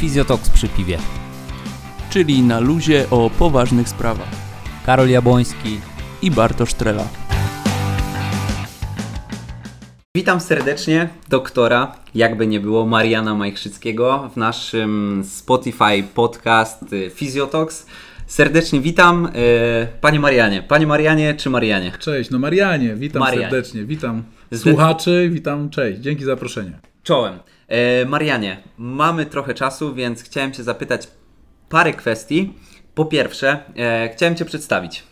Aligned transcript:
Fizjotoks 0.00 0.50
przy 0.50 0.68
piwie. 0.68 0.98
czyli 2.10 2.42
na 2.42 2.60
luzie 2.60 3.06
o 3.10 3.30
poważnych 3.30 3.88
sprawach. 3.88 4.28
Karol 4.86 5.08
Jabłoński. 5.08 5.80
I 6.22 6.30
Bartosz 6.30 6.74
Trela. 6.74 7.08
Witam 10.16 10.40
serdecznie 10.40 11.08
doktora, 11.28 11.96
jakby 12.14 12.46
nie 12.46 12.60
było, 12.60 12.86
Mariana 12.86 13.34
Majchrzyckiego 13.34 14.30
w 14.34 14.36
naszym 14.36 15.22
Spotify 15.24 16.02
podcast 16.14 16.92
y, 16.92 17.10
Physiotox. 17.10 17.86
Serdecznie 18.26 18.80
witam. 18.80 19.26
y, 19.26 19.30
Panie 20.00 20.20
Marianie, 20.20 20.62
Panie 20.62 20.86
Marianie 20.86 21.34
czy 21.34 21.50
Marianie? 21.50 21.92
Cześć, 21.98 22.30
no 22.30 22.38
Marianie, 22.38 22.94
witam 22.94 23.20
Marianie. 23.20 23.50
serdecznie, 23.50 23.84
witam 23.84 24.22
słuchaczy, 24.54 25.30
witam, 25.32 25.70
cześć, 25.70 26.00
dzięki 26.00 26.24
za 26.24 26.30
zaproszenie. 26.30 26.89
Czołem. 27.02 27.38
E, 27.68 28.04
Marianie, 28.04 28.56
mamy 28.78 29.26
trochę 29.26 29.54
czasu, 29.54 29.94
więc 29.94 30.22
chciałem 30.22 30.52
Cię 30.52 30.62
zapytać 30.62 31.08
parę 31.68 31.92
kwestii. 31.92 32.52
Po 32.94 33.04
pierwsze, 33.04 33.58
e, 33.76 34.10
chciałem 34.16 34.36
Cię 34.36 34.44
przedstawić. 34.44 35.02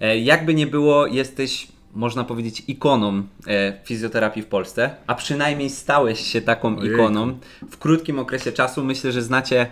E, 0.00 0.18
jakby 0.18 0.54
nie 0.54 0.66
było, 0.66 1.06
jesteś, 1.06 1.68
można 1.94 2.24
powiedzieć, 2.24 2.62
ikoną 2.68 3.22
e, 3.46 3.78
fizjoterapii 3.84 4.42
w 4.42 4.46
Polsce, 4.46 4.90
a 5.06 5.14
przynajmniej 5.14 5.70
stałeś 5.70 6.20
się 6.20 6.40
taką 6.40 6.78
Ojejku. 6.78 6.94
ikoną. 6.96 7.38
W 7.70 7.78
krótkim 7.78 8.18
okresie 8.18 8.52
czasu 8.52 8.84
myślę, 8.84 9.12
że 9.12 9.22
znacie 9.22 9.66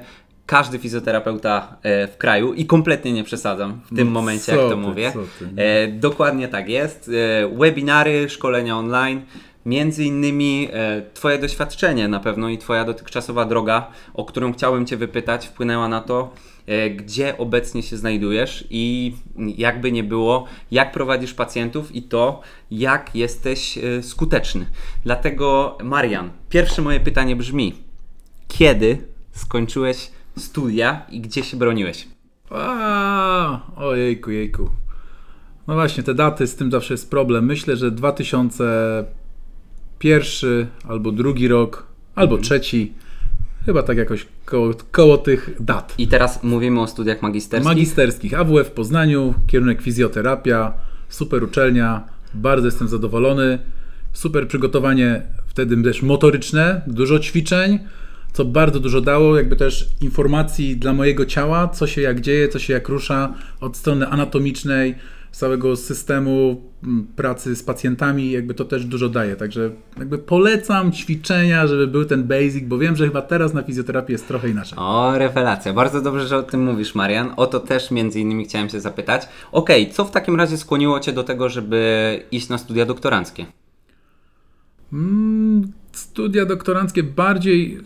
każdy 0.47 0.79
fizjoterapeuta 0.79 1.77
e, 1.83 2.07
w 2.09 2.17
kraju 2.17 2.53
i 2.55 2.67
kompletnie 2.67 3.13
nie 3.13 3.25
przesadzam 3.25 3.81
w 3.91 3.97
tym 3.97 4.07
No 4.09 4.13
momencie, 4.15 4.53
jak 4.53 4.61
to 4.61 4.69
ty, 4.69 4.77
mówię. 4.77 5.13
ty. 5.39 5.63
E, 5.63 5.89
dokładnie 5.89 6.49
tak 6.49 6.69
jest. 6.69 7.11
E, 7.45 7.49
webinary, 7.57 8.29
szkolenia 8.29 8.77
online, 8.79 9.21
między 9.67 10.05
innymi 10.05 10.69
e, 10.73 11.03
Twoje 11.15 11.39
doświadczenie 11.39 12.09
na 12.09 12.21
pewno 12.21 12.49
i 12.49 12.59
Twoja 12.59 12.85
dotychczasowa 12.85 13.45
droga, 13.45 13.91
o 14.15 14.25
którą 14.25 14.53
chciałem 14.53 14.87
Cię 14.87 14.97
wypytać, 14.97 15.47
wpłynęła 15.47 15.89
na 15.89 16.01
to, 16.01 16.35
e, 16.67 16.91
gdzie 16.91 17.39
obecnie 17.39 17.83
się 17.83 17.97
znajdujesz 17.97 18.65
i 18.71 19.15
jakby 19.57 19.93
nie 19.93 20.05
było, 20.05 20.45
jak 20.71 20.93
prowadzisz 20.93 21.35
pacjentów 21.35 21.95
i 21.95 22.03
to, 22.03 22.41
jak 22.71 23.15
jesteś 23.15 23.79
e, 23.79 24.03
skuteczny. 24.03 24.67
Dlatego, 25.05 25.79
Marian, 25.83 26.31
pierwsze 26.49 26.83
moje 26.83 27.01
pytanie 27.01 27.37
brzmi: 27.37 27.75
kiedy 28.49 28.99
skończyłeś 29.33 30.11
studia 30.39 31.07
i 31.11 31.21
gdzie 31.21 31.43
się 31.43 31.57
broniłeś? 31.57 32.09
A, 32.51 33.61
ojejku, 33.77 34.31
jejku. 34.31 34.71
No 35.67 35.75
właśnie, 35.75 36.03
te 36.03 36.15
daty, 36.15 36.47
z 36.47 36.57
tym 36.57 36.71
zawsze 36.71 36.95
jest 36.95 37.11
problem. 37.11 37.45
Myślę, 37.45 37.77
że 37.77 37.91
2001 40.03 40.67
albo 40.89 41.13
drugi 41.13 41.49
rok, 41.49 41.87
albo 42.15 42.35
Mhm. 42.35 42.43
trzeci, 42.43 42.93
chyba 43.67 43.83
tak 43.83 43.97
jakoś 43.97 44.27
koło, 44.45 44.75
koło 44.91 45.19
tych 45.19 45.51
dat. 45.61 45.95
I 45.99 46.09
teraz 46.09 46.43
mówimy 46.43 46.81
o 46.81 46.87
studiach 46.87 47.23
magisterskich. 47.23 47.65
Magisterskich, 47.65 48.35
AWF 48.35 48.69
w 48.69 48.71
Poznaniu, 48.71 49.35
kierunek 49.47 49.83
fizjoterapia, 49.83 50.73
super 51.09 51.45
uczelnia, 51.45 52.05
bardzo 52.35 52.67
jestem 52.67 52.89
zadowolony. 52.89 53.59
Super 54.13 54.49
przygotowanie 54.49 55.23
wtedy 55.47 55.83
też 55.83 56.03
motoryczne, 56.03 56.83
dużo 56.87 57.19
ćwiczeń, 57.19 57.79
co 58.33 58.45
bardzo 58.45 58.81
dużo 58.81 59.01
dało, 59.01 59.37
jakby 59.37 59.57
też 59.57 59.89
informacji 60.01 60.77
dla 60.77 60.93
mojego 60.93 61.27
ciała, 61.27 61.69
co 61.69 61.87
się 61.87 62.01
jak 62.01 62.21
dzieje, 62.21 62.49
co 62.49 62.59
się 62.59 62.73
jak 62.73 62.89
rusza 62.89 63.35
od 63.61 63.77
strony 63.77 64.09
anatomicznej, 64.09 64.95
całego 65.33 65.77
systemu 65.77 66.63
mm, 66.85 67.07
pracy 67.17 67.57
z 67.57 67.63
pacjentami, 67.63 68.31
jakby 68.31 68.55
to 68.55 68.65
też 68.65 68.85
dużo 68.85 69.09
daje. 69.09 69.37
Także 69.37 69.71
jakby 69.99 70.19
polecam 70.19 70.93
ćwiczenia, 70.93 71.67
żeby 71.67 71.87
był 71.87 72.05
ten 72.05 72.25
basic, 72.25 72.65
bo 72.65 72.79
wiem, 72.79 72.97
że 72.97 73.07
chyba 73.07 73.23
teraz 73.23 73.55
na 73.55 73.63
fizjoterapii 73.63 74.13
jest 74.13 74.29
trochę 74.29 74.49
inaczej. 74.49 74.79
O, 74.79 75.19
rewelacja. 75.19 75.73
Bardzo 75.73 76.03
dobrze, 76.03 76.27
że 76.27 76.37
o 76.37 76.43
tym 76.43 76.65
mówisz, 76.65 76.95
Marian. 76.95 77.33
O 77.37 77.47
to 77.47 77.61
też 77.61 77.91
między 77.91 78.21
innymi 78.21 78.45
chciałem 78.45 78.69
się 78.69 78.81
zapytać. 78.81 79.29
Okej, 79.53 79.91
co 79.91 80.05
w 80.05 80.11
takim 80.11 80.37
razie 80.37 80.57
skłoniło 80.57 81.01
Cię 81.01 81.13
do 81.13 81.25
tego, 81.25 81.49
żeby 81.49 82.23
iść 82.31 82.49
na 82.49 82.59
studia 82.59 82.87
doktoranckie? 82.87 83.47
Mm, 84.93 85.73
Studia 85.93 86.47
doktoranckie 86.47 87.03
bardziej 87.03 87.81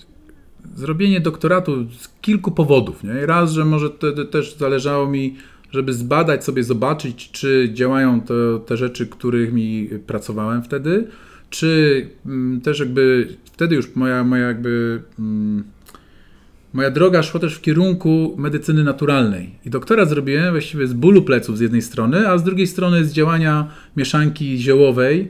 zrobienie 0.74 1.20
doktoratu 1.20 1.90
z 1.90 2.08
kilku 2.20 2.50
powodów. 2.50 3.04
Nie? 3.04 3.26
Raz, 3.26 3.52
że 3.52 3.64
może 3.64 3.90
te, 3.90 4.12
te, 4.12 4.24
też 4.24 4.56
zależało 4.56 5.06
mi, 5.06 5.36
żeby 5.76 5.92
zbadać 5.92 6.44
sobie, 6.44 6.64
zobaczyć, 6.64 7.30
czy 7.30 7.70
działają 7.74 8.20
to, 8.20 8.58
te 8.58 8.76
rzeczy, 8.76 9.06
którymi 9.06 9.88
pracowałem 10.06 10.62
wtedy, 10.62 11.06
czy 11.50 12.08
mm, 12.26 12.60
też 12.60 12.80
jakby 12.80 13.28
wtedy 13.44 13.76
już 13.76 13.96
moja, 13.96 14.24
moja 14.24 14.46
jakby 14.46 15.02
mm, 15.18 15.64
moja 16.72 16.90
droga 16.90 17.22
szła 17.22 17.40
też 17.40 17.54
w 17.54 17.60
kierunku 17.60 18.34
medycyny 18.38 18.84
naturalnej. 18.84 19.50
I 19.66 19.70
doktorat 19.70 20.08
zrobiłem 20.08 20.50
właściwie 20.50 20.86
z 20.86 20.92
bólu 20.92 21.22
pleców 21.22 21.58
z 21.58 21.60
jednej 21.60 21.82
strony, 21.82 22.28
a 22.28 22.38
z 22.38 22.44
drugiej 22.44 22.66
strony 22.66 23.04
z 23.04 23.12
działania 23.12 23.68
mieszanki 23.96 24.58
ziołowej, 24.58 25.28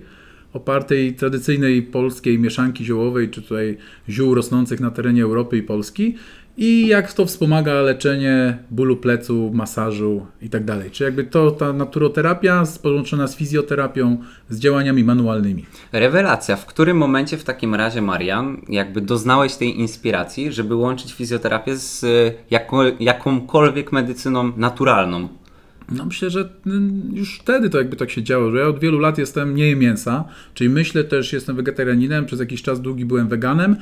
opartej 0.53 1.15
tradycyjnej 1.15 1.83
polskiej 1.83 2.39
mieszanki 2.39 2.85
ziołowej, 2.85 3.31
czy 3.31 3.43
tutaj 3.43 3.77
ziół 4.09 4.35
rosnących 4.35 4.81
na 4.81 4.91
terenie 4.91 5.23
Europy 5.23 5.59
i 5.59 5.63
Polski. 5.63 6.15
I 6.59 6.87
jak 6.87 7.13
to 7.13 7.27
wspomaga 7.27 7.75
leczenie 7.75 8.59
bólu 8.71 8.97
plecu, 8.97 9.51
masażu 9.55 10.27
i 10.43 10.51
tak 10.51 10.65
dalej. 10.65 10.91
Czy 10.91 11.05
jakby 11.05 11.25
to 11.25 11.51
ta 11.51 11.73
naturoterapia 11.73 12.65
połączona 12.83 13.27
z 13.27 13.37
fizjoterapią, 13.37 14.19
z 14.49 14.59
działaniami 14.59 15.05
manualnymi. 15.05 15.67
Rewelacja. 15.93 16.57
W 16.57 16.67
którym 16.67 16.97
momencie 16.97 17.39
w 17.39 17.45
takim 17.45 17.75
razie, 17.75 18.03
Marian, 18.03 18.57
jakby 18.69 19.01
doznałeś 19.01 19.55
tej 19.55 19.79
inspiracji, 19.79 20.53
żeby 20.53 20.75
łączyć 20.75 21.13
fizjoterapię 21.13 21.77
z 21.77 22.05
y, 22.05 22.35
jako, 22.51 22.83
jakąkolwiek 23.01 23.93
medycyną 23.93 24.53
naturalną? 24.57 25.29
No 25.93 26.05
myślę, 26.05 26.31
że 26.31 26.49
mm, 26.67 27.11
już 27.15 27.39
wtedy 27.39 27.71
to 27.71 27.79
jakby 27.79 27.97
tak 27.97 28.11
się 28.11 28.23
działo, 28.23 28.51
że 28.51 28.59
ja 28.59 28.67
od 28.67 28.79
wielu 28.79 28.99
lat 28.99 29.19
jestem, 29.19 29.55
nie 29.55 29.77
mięsa, 29.77 30.25
czyli 30.55 30.71
myślę 30.71 31.05
też, 31.05 31.33
jestem 31.33 31.57
wegetarianinem, 31.57 32.27
przez 32.27 32.41
jakiś 32.41 32.63
czas 32.63 32.81
długi 32.81 33.05
byłem 33.05 33.29
weganem 33.29 33.77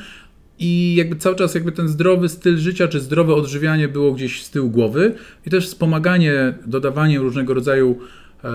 i 0.58 0.94
jakby 0.94 1.16
cały 1.16 1.36
czas 1.36 1.54
jakby 1.54 1.72
ten 1.72 1.88
zdrowy 1.88 2.28
styl 2.28 2.58
życia, 2.58 2.88
czy 2.88 3.00
zdrowe 3.00 3.34
odżywianie 3.34 3.88
było 3.88 4.12
gdzieś 4.12 4.44
z 4.44 4.50
tyłu 4.50 4.70
głowy 4.70 5.14
i 5.46 5.50
też 5.50 5.66
wspomaganie, 5.66 6.54
dodawanie 6.66 7.18
różnego 7.18 7.54
rodzaju 7.54 7.98
e, 8.44 8.48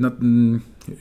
na, 0.00 0.10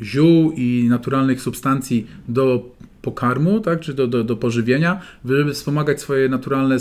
ziół 0.01 0.51
i 0.51 0.85
naturalnych 0.89 1.41
substancji 1.41 2.07
do 2.27 2.75
pokarmu, 3.01 3.59
tak, 3.59 3.79
czy 3.79 3.93
do, 3.93 4.07
do, 4.07 4.23
do 4.23 4.35
pożywienia, 4.35 5.01
żeby 5.25 5.53
wspomagać 5.53 6.01
swoje 6.01 6.29
naturalne, 6.29 6.75
e, 6.75 6.79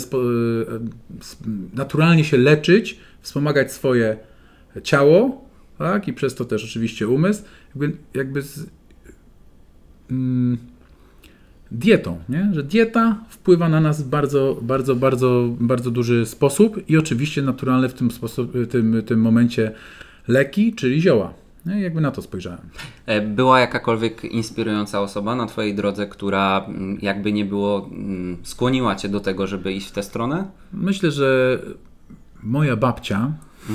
naturalnie 1.73 2.23
się 2.23 2.37
leczyć, 2.37 2.99
wspomagać 3.21 3.71
swoje 3.71 4.17
ciało, 4.83 5.45
tak, 5.77 6.07
i 6.07 6.13
przez 6.13 6.35
to 6.35 6.45
też 6.45 6.63
oczywiście 6.63 7.07
umysł, 7.07 7.43
jakby, 7.75 7.97
jakby 8.13 8.41
z 8.41 8.65
mm, 10.11 10.57
dietą, 11.71 12.17
nie? 12.29 12.49
że 12.53 12.63
dieta 12.63 13.17
wpływa 13.29 13.69
na 13.69 13.79
nas 13.79 14.01
w 14.03 14.07
bardzo, 14.09 14.57
bardzo, 14.61 14.95
bardzo, 14.95 15.49
bardzo 15.59 15.91
duży 15.91 16.25
sposób 16.25 16.89
i 16.89 16.97
oczywiście 16.97 17.41
naturalne 17.41 17.89
w 17.89 17.93
tym, 17.93 18.11
sposób, 18.11 18.53
tym, 18.69 19.03
tym 19.05 19.21
momencie 19.21 19.71
leki, 20.27 20.73
czyli 20.73 21.01
zioła. 21.01 21.33
Nie? 21.65 21.81
Jakby 21.81 22.01
na 22.01 22.11
to 22.11 22.21
spojrzałem. 22.21 22.59
E, 23.05 23.21
Była 23.21 23.59
jakakolwiek 23.59 24.23
inspirująca 24.23 25.01
osoba 25.01 25.35
na 25.35 25.45
Twojej 25.45 25.75
drodze, 25.75 26.07
która 26.07 26.65
mm, 26.67 26.97
jakby 27.01 27.33
nie 27.33 27.45
było, 27.45 27.89
mm, 27.91 28.37
skłoniła 28.43 28.95
Cię 28.95 29.09
do 29.09 29.19
tego, 29.19 29.47
żeby 29.47 29.73
iść 29.73 29.87
w 29.87 29.91
tę 29.91 30.03
stronę? 30.03 30.45
Myślę, 30.73 31.11
że 31.11 31.59
moja 32.43 32.75
babcia 32.75 33.31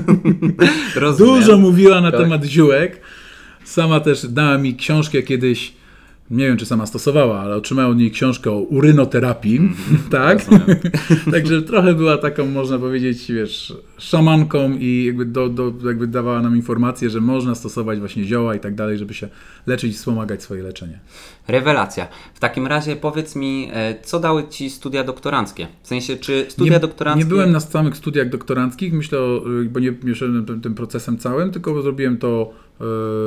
Rozumiem. 0.96 1.34
dużo 1.34 1.58
mówiła 1.58 2.00
na 2.00 2.10
Tak. 2.10 2.20
temat 2.20 2.44
ziółek. 2.44 3.00
Sama 3.64 4.00
też 4.00 4.26
dała 4.26 4.58
mi 4.58 4.74
książkę 4.76 5.22
kiedyś, 5.22 5.72
nie 6.30 6.46
wiem 6.46 6.56
czy 6.56 6.66
sama 6.66 6.86
stosowała, 6.86 7.40
ale 7.40 7.56
otrzymałem 7.56 7.90
od 7.90 7.98
niej 7.98 8.10
książkę 8.10 8.50
o 8.50 8.60
urynoterapii, 8.60 9.60
tak? 10.10 10.38
rozumiem. 10.38 10.78
Także 11.32 11.62
trochę 11.62 11.94
była 11.94 12.18
taką, 12.18 12.46
można 12.46 12.78
powiedzieć, 12.78 13.32
wiesz, 13.32 13.74
szamanką 13.98 14.76
i 14.78 15.04
jakby, 15.06 15.24
do, 15.24 15.48
do, 15.48 15.72
jakby 15.84 16.06
dawała 16.06 16.42
nam 16.42 16.56
informację, 16.56 17.10
że 17.10 17.20
można 17.20 17.54
stosować 17.54 17.98
właśnie 17.98 18.24
zioła 18.24 18.54
i 18.54 18.60
tak 18.60 18.74
dalej, 18.74 18.98
żeby 18.98 19.14
się 19.14 19.28
leczyć 19.66 19.90
i 19.90 19.94
wspomagać 19.94 20.42
swoje 20.42 20.62
leczenie. 20.62 20.98
Rewelacja. 21.48 22.08
W 22.34 22.40
takim 22.40 22.66
razie 22.66 22.96
powiedz 22.96 23.36
mi, 23.36 23.70
e, 23.72 23.94
co 24.02 24.20
dały 24.20 24.48
Ci 24.48 24.70
studia 24.70 25.04
doktoranckie? 25.04 25.66
W 25.82 25.88
sensie, 25.88 26.16
czy 26.16 26.46
studia 26.48 26.72
nie, 26.72 26.80
doktoranckie... 26.80 27.24
Nie 27.24 27.28
byłem 27.28 27.52
na 27.52 27.60
samych 27.60 27.96
studiach 27.96 28.28
doktoranckich, 28.28 28.92
myślę, 28.92 29.18
bo 29.70 29.80
nie 29.80 30.14
szedłem 30.14 30.46
tym, 30.46 30.60
tym 30.60 30.74
procesem 30.74 31.18
całym, 31.18 31.50
tylko 31.50 31.82
zrobiłem 31.82 32.18
to 32.18 32.52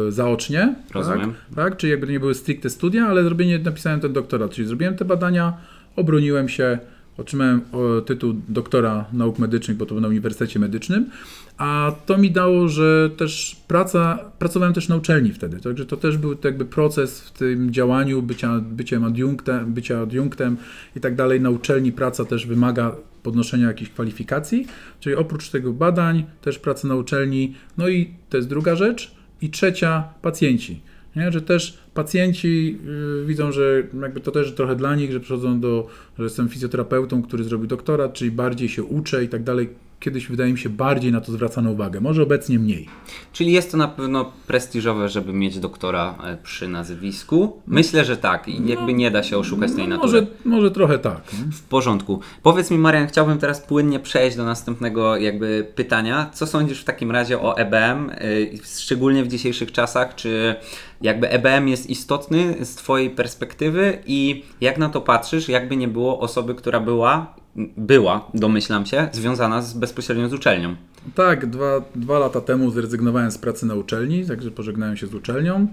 zaocznie. 0.09 0.75
Rozumiem. 0.94 1.33
Tak, 1.33 1.55
tak? 1.55 1.77
Czyli 1.77 1.91
jakby 1.91 2.07
nie 2.07 2.19
były 2.19 2.35
stricte 2.35 2.69
studia, 2.69 3.07
ale 3.07 3.23
zrobienie, 3.23 3.59
napisałem 3.59 4.00
ten 4.00 4.13
doktorat, 4.13 4.51
czyli 4.51 4.67
zrobiłem 4.67 4.95
te 4.95 5.05
badania, 5.05 5.57
obroniłem 5.95 6.50
się, 6.50 6.79
otrzymałem 7.17 7.61
tytuł 8.05 8.33
doktora 8.50 9.05
nauk 9.13 9.39
medycznych, 9.39 9.77
bo 9.77 9.85
to 9.85 9.95
był 9.95 10.01
na 10.01 10.07
Uniwersytecie 10.07 10.59
Medycznym, 10.59 11.09
a 11.57 11.95
to 12.05 12.17
mi 12.17 12.31
dało, 12.31 12.67
że 12.67 13.09
też 13.17 13.55
praca, 13.67 14.19
pracowałem 14.39 14.73
też 14.73 14.89
na 14.89 14.95
uczelni 14.95 15.33
wtedy, 15.33 15.59
także 15.59 15.85
to 15.85 15.97
też 15.97 16.17
był 16.17 16.35
jakby 16.44 16.65
proces 16.65 17.21
w 17.21 17.31
tym 17.31 17.73
działaniu, 17.73 18.21
bycia, 18.21 18.59
byciem 18.61 19.03
adiunktem, 19.03 19.73
bycia 19.73 20.01
adiunktem 20.01 20.57
i 20.95 20.99
tak 20.99 21.15
dalej. 21.15 21.41
Na 21.41 21.49
uczelni 21.49 21.91
praca 21.91 22.25
też 22.25 22.47
wymaga 22.47 22.95
podnoszenia 23.23 23.67
jakichś 23.67 23.91
kwalifikacji, 23.91 24.67
czyli 24.99 25.15
oprócz 25.15 25.49
tego 25.49 25.73
badań, 25.73 26.25
też 26.41 26.59
praca 26.59 26.88
na 26.88 26.95
uczelni, 26.95 27.56
no 27.77 27.89
i 27.89 28.13
to 28.29 28.38
jest 28.38 28.49
druga 28.49 28.75
rzecz. 28.75 29.15
I 29.44 29.50
trzecia, 29.50 30.04
pacjenci. 30.22 30.81
Nie? 31.16 31.31
Że 31.31 31.42
też 31.42 31.78
pacjenci 31.94 32.80
y, 33.22 33.25
widzą, 33.25 33.51
że 33.51 33.84
jakby 34.01 34.19
to 34.19 34.31
też 34.31 34.54
trochę 34.54 34.75
dla 34.75 34.95
nich, 34.95 35.12
że 35.12 35.19
przychodzą 35.19 35.60
do, 35.60 35.88
że 36.18 36.24
jestem 36.24 36.50
fizjoterapeutą, 36.50 37.24
który 37.24 37.44
zrobił 37.44 37.68
doktorat, 37.68 38.13
czyli 38.13 38.31
bardziej 38.31 38.69
się 38.69 38.84
uczę 38.84 39.24
i 39.24 39.30
tak 39.30 39.44
dalej. 39.44 39.69
Kiedyś 40.03 40.27
wydaje 40.27 40.51
mi 40.51 40.59
się 40.59 40.69
bardziej 40.69 41.11
na 41.11 41.21
to 41.21 41.31
zwracano 41.31 41.71
uwagę, 41.71 42.01
może 42.01 42.23
obecnie 42.23 42.59
mniej. 42.59 42.89
Czyli 43.33 43.51
jest 43.51 43.71
to 43.71 43.77
na 43.77 43.88
pewno 43.88 44.31
prestiżowe, 44.47 45.09
żeby 45.09 45.33
mieć 45.33 45.59
doktora 45.59 46.15
e, 46.23 46.38
przy 46.38 46.67
nazwisku? 46.67 47.61
Myślę, 47.67 48.05
że 48.05 48.17
tak. 48.17 48.47
I 48.47 48.67
jakby 48.67 48.94
nie 48.94 49.11
da 49.11 49.23
się 49.23 49.38
oszukać 49.38 49.71
tej 49.71 49.88
natury. 49.88 50.21
Może, 50.21 50.27
może 50.45 50.71
trochę 50.71 51.00
tak. 51.00 51.21
nie? 51.33 51.51
W 51.51 51.61
porządku. 51.61 52.19
Powiedz 52.41 52.71
mi, 52.71 52.77
Marian, 52.77 53.07
chciałbym 53.07 53.38
teraz 53.38 53.61
płynnie 53.61 54.00
przejść 54.00 54.38
do 54.38 54.45
następnego 54.45 55.17
jakby 55.17 55.71
pytania. 55.75 56.29
Co 56.33 56.47
sądzisz 56.47 56.81
w 56.81 56.83
takim 56.83 57.11
razie 57.11 57.41
o 57.41 57.57
EBM, 57.57 58.09
y, 58.09 58.57
szczególnie 58.77 59.23
w 59.23 59.27
dzisiejszych 59.27 59.71
czasach? 59.71 60.15
Czy 60.15 60.56
jakby 61.01 61.29
EBM 61.29 61.67
jest 61.67 61.89
istotny 61.89 62.65
z 62.65 62.75
Twojej 62.75 63.09
perspektywy 63.09 63.97
i 64.06 64.44
jak 64.61 64.77
na 64.77 64.89
to 64.89 65.01
patrzysz, 65.01 65.49
jakby 65.49 65.77
nie 65.77 65.88
było 65.88 66.19
osoby, 66.19 66.56
która 66.56 66.79
była, 66.79 67.43
była, 67.77 68.31
domyślam 68.33 68.85
się, 68.85 69.09
związana 69.11 69.61
z, 69.61 69.73
bezpośrednio 69.73 70.29
z 70.29 70.33
uczelnią? 70.33 70.75
Tak, 71.15 71.45
dwa, 71.45 71.81
dwa 71.95 72.19
lata 72.19 72.41
temu 72.41 72.71
zrezygnowałem 72.71 73.31
z 73.31 73.38
pracy 73.38 73.65
na 73.65 73.75
uczelni, 73.75 74.25
także 74.25 74.51
pożegnałem 74.51 74.97
się 74.97 75.07
z 75.07 75.13
uczelnią. 75.13 75.67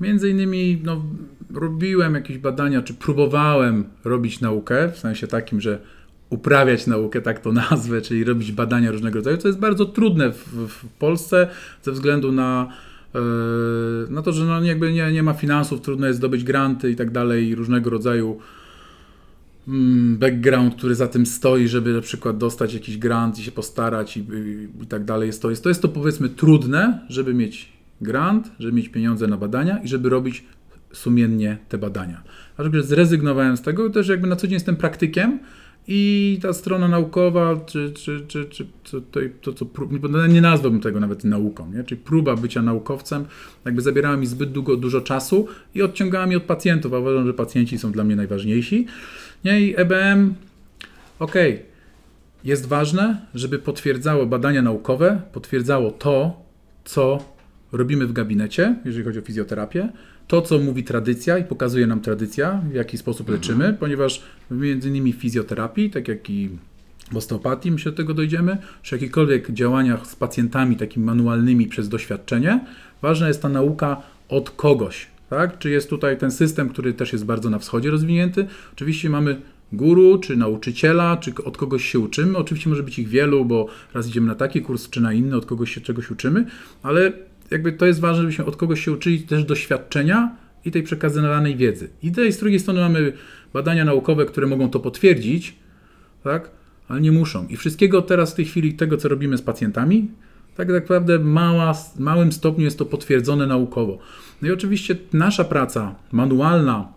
Między 0.00 0.30
innymi 0.30 0.80
no, 0.84 1.02
robiłem 1.54 2.14
jakieś 2.14 2.38
badania, 2.38 2.82
czy 2.82 2.94
próbowałem 2.94 3.84
robić 4.04 4.40
naukę, 4.40 4.92
w 4.92 4.98
sensie 4.98 5.26
takim, 5.26 5.60
że 5.60 5.78
uprawiać 6.30 6.86
naukę, 6.86 7.20
tak 7.20 7.40
to 7.40 7.52
nazwę, 7.70 8.02
czyli 8.02 8.24
robić 8.24 8.52
badania 8.52 8.92
różnego 8.92 9.16
rodzaju, 9.18 9.36
co 9.36 9.48
jest 9.48 9.60
bardzo 9.60 9.84
trudne 9.84 10.32
w, 10.32 10.68
w 10.68 10.88
Polsce 10.88 11.48
ze 11.82 11.92
względu 11.92 12.32
na, 12.32 12.68
e, 13.14 13.18
na 14.10 14.22
to, 14.22 14.32
że 14.32 14.44
no, 14.44 14.62
jakby 14.62 14.92
nie, 14.92 15.12
nie 15.12 15.22
ma 15.22 15.32
finansów, 15.32 15.80
trudno 15.80 16.06
jest 16.06 16.18
zdobyć 16.18 16.44
granty 16.44 16.90
i 16.90 16.96
tak 16.96 17.10
dalej, 17.10 17.54
różnego 17.54 17.90
rodzaju 17.90 18.38
background, 20.18 20.74
który 20.74 20.94
za 20.94 21.08
tym 21.08 21.26
stoi, 21.26 21.68
żeby 21.68 21.92
na 21.92 22.00
przykład 22.00 22.38
dostać 22.38 22.74
jakiś 22.74 22.98
grant 22.98 23.38
i 23.38 23.42
się 23.42 23.52
postarać 23.52 24.16
i, 24.16 24.20
i, 24.20 24.82
i 24.82 24.86
tak 24.86 25.04
dalej. 25.04 25.26
Jest 25.26 25.42
to, 25.42 25.50
jest, 25.50 25.62
to 25.62 25.68
jest 25.68 25.82
to 25.82 25.88
powiedzmy 25.88 26.28
trudne, 26.28 27.00
żeby 27.08 27.34
mieć 27.34 27.72
grant, 28.00 28.52
żeby 28.58 28.72
mieć 28.72 28.88
pieniądze 28.88 29.26
na 29.26 29.36
badania 29.36 29.78
i 29.78 29.88
żeby 29.88 30.08
robić 30.08 30.44
sumiennie 30.92 31.58
te 31.68 31.78
badania. 31.78 32.22
Dlatego, 32.56 32.76
że 32.76 32.82
zrezygnowałem 32.82 33.56
z 33.56 33.62
tego, 33.62 33.90
też 33.90 34.08
jakby 34.08 34.26
na 34.26 34.36
co 34.36 34.46
dzień 34.46 34.54
jestem 34.54 34.76
praktykiem 34.76 35.38
i 35.88 36.38
ta 36.42 36.52
strona 36.52 36.88
naukowa, 36.88 37.56
czy, 37.66 37.92
czy, 37.92 38.24
czy, 38.28 38.44
czy 38.44 38.66
to, 39.42 39.52
to, 39.52 39.64
to 39.64 40.26
nie 40.28 40.40
nazwałbym 40.40 40.80
tego 40.80 41.00
nawet 41.00 41.24
nauką, 41.24 41.72
nie? 41.72 41.84
czyli 41.84 42.00
próba 42.00 42.36
bycia 42.36 42.62
naukowcem, 42.62 43.24
jakby 43.64 43.82
zabierała 43.82 44.16
mi 44.16 44.26
zbyt 44.26 44.52
długo, 44.52 44.76
dużo 44.76 45.00
czasu 45.00 45.46
i 45.74 45.82
odciągała 45.82 46.26
mi 46.26 46.36
od 46.36 46.42
pacjentów, 46.42 46.94
a 46.94 46.98
uważam, 46.98 47.26
że 47.26 47.34
pacjenci 47.34 47.78
są 47.78 47.92
dla 47.92 48.04
mnie 48.04 48.16
najważniejsi. 48.16 48.86
Nie? 49.44 49.60
I 49.60 49.74
EBM, 49.76 50.34
okej, 51.18 51.62
jest 52.44 52.66
ważne, 52.66 53.26
żeby 53.34 53.58
potwierdzało 53.58 54.26
badania 54.26 54.62
naukowe, 54.62 55.22
potwierdzało 55.32 55.90
to, 55.90 56.42
co 56.84 57.18
robimy 57.72 58.06
w 58.06 58.12
gabinecie, 58.12 58.74
jeżeli 58.84 59.04
chodzi 59.04 59.18
o 59.18 59.22
fizjoterapię, 59.22 59.88
to, 60.28 60.42
co 60.42 60.58
mówi 60.58 60.84
tradycja 60.84 61.38
i 61.38 61.44
pokazuje 61.44 61.86
nam 61.86 62.00
tradycja, 62.00 62.62
w 62.70 62.74
jaki 62.74 62.98
sposób 62.98 63.28
leczymy, 63.28 63.76
ponieważ 63.80 64.22
między 64.50 64.88
innymi 64.88 65.12
w 65.12 65.16
fizjoterapii, 65.16 65.90
tak 65.90 66.08
jak 66.08 66.30
i 66.30 66.50
w 67.12 67.16
osteopatii, 67.16 67.70
myślę, 67.70 67.92
do 67.92 67.96
tego 67.96 68.14
dojdziemy, 68.14 68.58
przy 68.82 68.94
jakichkolwiek 68.94 69.50
działaniach 69.50 70.06
z 70.06 70.16
pacjentami 70.16 70.76
takimi 70.76 71.06
manualnymi 71.06 71.66
przez 71.66 71.88
doświadczenie, 71.88 72.60
ważna 73.02 73.28
jest 73.28 73.42
ta 73.42 73.48
nauka 73.48 74.02
od 74.28 74.50
kogoś, 74.50 75.06
tak? 75.30 75.58
Czy 75.58 75.70
jest 75.70 75.90
tutaj 75.90 76.18
ten 76.18 76.30
system, 76.30 76.68
który 76.68 76.92
też 76.92 77.12
jest 77.12 77.24
bardzo 77.24 77.50
na 77.50 77.58
wschodzie 77.58 77.90
rozwinięty? 77.90 78.46
Oczywiście 78.72 79.10
mamy 79.10 79.40
guru, 79.72 80.18
czy 80.18 80.36
nauczyciela, 80.36 81.16
czy 81.16 81.32
od 81.44 81.56
kogoś 81.56 81.84
się 81.84 81.98
uczymy. 81.98 82.38
Oczywiście 82.38 82.70
może 82.70 82.82
być 82.82 82.98
ich 82.98 83.08
wielu, 83.08 83.44
bo 83.44 83.66
raz 83.94 84.08
idziemy 84.08 84.26
na 84.26 84.34
taki 84.34 84.62
kurs, 84.62 84.90
czy 84.90 85.00
na 85.00 85.12
inny, 85.12 85.36
od 85.36 85.46
kogoś 85.46 85.74
się 85.74 85.80
czegoś 85.80 86.10
uczymy, 86.10 86.46
ale 86.82 87.12
jakby 87.50 87.72
to 87.72 87.86
jest 87.86 88.00
ważne, 88.00 88.22
żebyśmy 88.22 88.44
od 88.44 88.56
kogoś 88.56 88.84
się 88.84 88.92
uczyli 88.92 89.20
też 89.20 89.44
doświadczenia 89.44 90.36
i 90.64 90.70
tej 90.70 90.82
przekazywanej 90.82 91.56
wiedzy. 91.56 91.88
I 92.02 92.12
tej, 92.12 92.32
z 92.32 92.38
drugiej 92.38 92.60
strony 92.60 92.80
mamy 92.80 93.12
badania 93.52 93.84
naukowe, 93.84 94.26
które 94.26 94.46
mogą 94.46 94.70
to 94.70 94.80
potwierdzić, 94.80 95.56
tak? 96.24 96.50
ale 96.88 97.00
nie 97.00 97.12
muszą. 97.12 97.46
I 97.48 97.56
wszystkiego 97.56 98.02
teraz 98.02 98.32
w 98.32 98.36
tej 98.36 98.44
chwili, 98.44 98.74
tego 98.74 98.96
co 98.96 99.08
robimy 99.08 99.38
z 99.38 99.42
pacjentami, 99.42 100.10
tak 100.56 100.68
naprawdę 100.68 101.18
mała, 101.18 101.74
w 101.74 101.98
małym 101.98 102.32
stopniu 102.32 102.64
jest 102.64 102.78
to 102.78 102.84
potwierdzone 102.84 103.46
naukowo. 103.46 103.98
No 104.42 104.48
i 104.48 104.50
oczywiście 104.50 104.96
nasza 105.12 105.44
praca 105.44 105.94
manualna, 106.12 106.92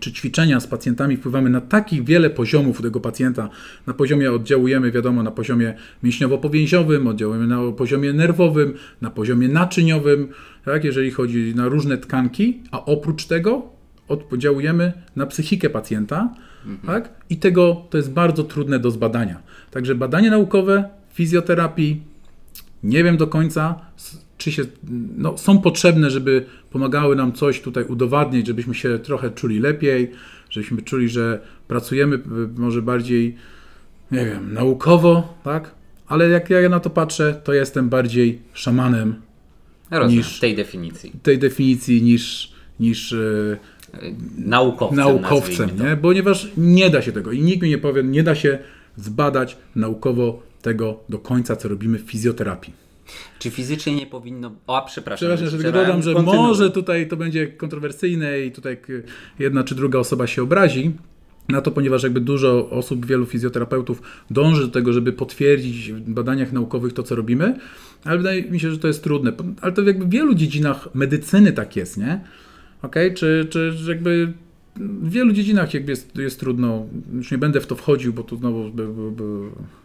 czy 0.00 0.12
ćwiczenia 0.12 0.60
z 0.60 0.66
pacjentami 0.66 1.16
wpływamy 1.16 1.50
na 1.50 1.60
takich 1.60 2.04
wiele 2.04 2.30
poziomów 2.30 2.82
tego 2.82 3.00
pacjenta. 3.00 3.48
Na 3.86 3.94
poziomie 3.94 4.32
oddziałujemy, 4.32 4.90
wiadomo, 4.90 5.22
na 5.22 5.30
poziomie 5.30 5.74
mięśniowo-powięziowym, 6.04 7.08
oddziałujemy 7.08 7.46
na 7.46 7.72
poziomie 7.72 8.12
nerwowym, 8.12 8.74
na 9.00 9.10
poziomie 9.10 9.48
naczyniowym, 9.48 10.28
tak, 10.64 10.84
jeżeli 10.84 11.10
chodzi 11.10 11.52
na 11.56 11.68
różne 11.68 11.98
tkanki, 11.98 12.60
a 12.70 12.84
oprócz 12.84 13.24
tego 13.24 13.62
oddziałujemy 14.08 14.92
na 15.16 15.26
psychikę 15.26 15.70
pacjenta, 15.70 16.34
tak? 16.86 17.10
I 17.30 17.36
tego 17.36 17.86
to 17.90 17.96
jest 17.96 18.12
bardzo 18.12 18.44
trudne 18.44 18.78
do 18.78 18.90
zbadania. 18.90 19.42
Także 19.70 19.94
badania 19.94 20.30
naukowe, 20.30 20.88
fizjoterapii, 21.12 22.02
nie 22.82 23.04
wiem 23.04 23.16
do 23.16 23.26
końca, 23.26 23.80
czy 24.40 24.52
się, 24.52 24.62
no, 25.16 25.38
są 25.38 25.58
potrzebne, 25.58 26.10
żeby 26.10 26.44
pomagały 26.70 27.16
nam 27.16 27.32
coś 27.32 27.60
tutaj 27.60 27.84
udowadniać, 27.84 28.46
żebyśmy 28.46 28.74
się 28.74 28.98
trochę 28.98 29.30
czuli 29.30 29.58
lepiej, 29.60 30.10
żebyśmy 30.50 30.82
czuli, 30.82 31.08
że 31.08 31.40
pracujemy 31.68 32.16
y, 32.16 32.20
może 32.56 32.82
bardziej, 32.82 33.36
nie 34.10 34.24
wiem, 34.24 34.54
naukowo, 34.54 35.38
tak? 35.44 35.74
Ale 36.06 36.28
jak 36.28 36.50
ja 36.50 36.68
na 36.68 36.80
to 36.80 36.90
patrzę, 36.90 37.40
to 37.44 37.52
jestem 37.52 37.88
bardziej 37.88 38.38
szamanem 38.52 39.14
Rozumiem, 39.90 40.18
Niż- 40.18 40.40
tej 40.40 40.56
definicji. 40.56 41.12
tej 41.22 41.38
definicji 41.38 42.02
niż, 42.02 42.52
niż 42.80 43.12
y, 43.12 43.58
Naukowcem, 44.38 44.96
naukowcem, 44.98 45.50
nazwijmy 45.66 45.72
to. 45.82 45.84
nie? 45.90 45.96
ponieważ 45.96 46.48
nie 46.56 46.90
da 46.90 47.02
się 47.02 47.12
tego 47.12 47.32
i 47.32 47.42
nikt 47.42 47.62
mi 47.62 47.68
nie 47.68 47.78
powie, 47.78 48.02
nie 48.02 48.22
da 48.22 48.34
się 48.34 48.58
zbadać 48.96 49.56
naukowo 49.76 50.42
tego 50.62 51.00
do 51.08 51.18
końca, 51.18 51.56
co 51.56 51.68
robimy 51.68 51.98
w 51.98 52.02
fizjoterapii. 52.02 52.72
Czy 53.38 53.50
fizycznie 53.50 53.94
nie 53.94 54.06
powinno... 54.06 54.52
O, 54.66 54.82
przepraszam. 54.86 55.16
Przepraszam, 55.16 55.46
że 55.46 55.50
tylko 55.50 55.62
przerwałem. 55.62 55.86
dodam, 55.86 56.02
że 56.02 56.14
Kontynuuj. 56.14 56.46
może 56.48 56.70
tutaj 56.70 57.08
to 57.08 57.16
będzie 57.16 57.46
kontrowersyjne 57.46 58.40
i 58.40 58.52
tutaj 58.52 58.76
jedna 59.38 59.64
czy 59.64 59.74
druga 59.74 59.98
osoba 59.98 60.26
się 60.26 60.42
obrazi 60.42 60.92
na 61.48 61.60
to, 61.60 61.70
ponieważ 61.70 62.02
jakby 62.02 62.20
dużo 62.20 62.70
osób, 62.70 63.06
wielu 63.06 63.26
fizjoterapeutów 63.26 64.02
dąży 64.30 64.62
do 64.62 64.68
tego, 64.68 64.92
żeby 64.92 65.12
potwierdzić 65.12 65.92
w 65.92 66.10
badaniach 66.10 66.52
naukowych 66.52 66.92
to, 66.92 67.02
co 67.02 67.14
robimy, 67.14 67.58
ale 68.04 68.18
wydaje 68.18 68.42
mi 68.42 68.60
się, 68.60 68.70
że 68.70 68.78
to 68.78 68.88
jest 68.88 69.04
trudne. 69.04 69.32
Ale 69.60 69.72
to 69.72 69.82
jakby 69.82 70.04
w 70.04 70.10
wielu 70.10 70.34
dziedzinach 70.34 70.88
medycyny 70.94 71.52
tak 71.52 71.76
jest, 71.76 71.96
nie? 71.96 72.20
Okej? 72.82 73.14
Czy, 73.14 73.46
czy 73.50 73.74
jakby 73.88 74.32
w 74.76 75.10
wielu 75.10 75.32
dziedzinach 75.32 75.74
jakby 75.74 75.92
jest, 75.92 76.16
jest 76.16 76.40
trudno, 76.40 76.86
już 77.14 77.30
nie 77.30 77.38
będę 77.38 77.60
w 77.60 77.66
to 77.66 77.76
wchodził, 77.76 78.12
bo 78.12 78.22
tu 78.22 78.36
znowu 78.36 78.70
by, 78.70 78.88
by, 78.88 79.10
by, 79.10 79.24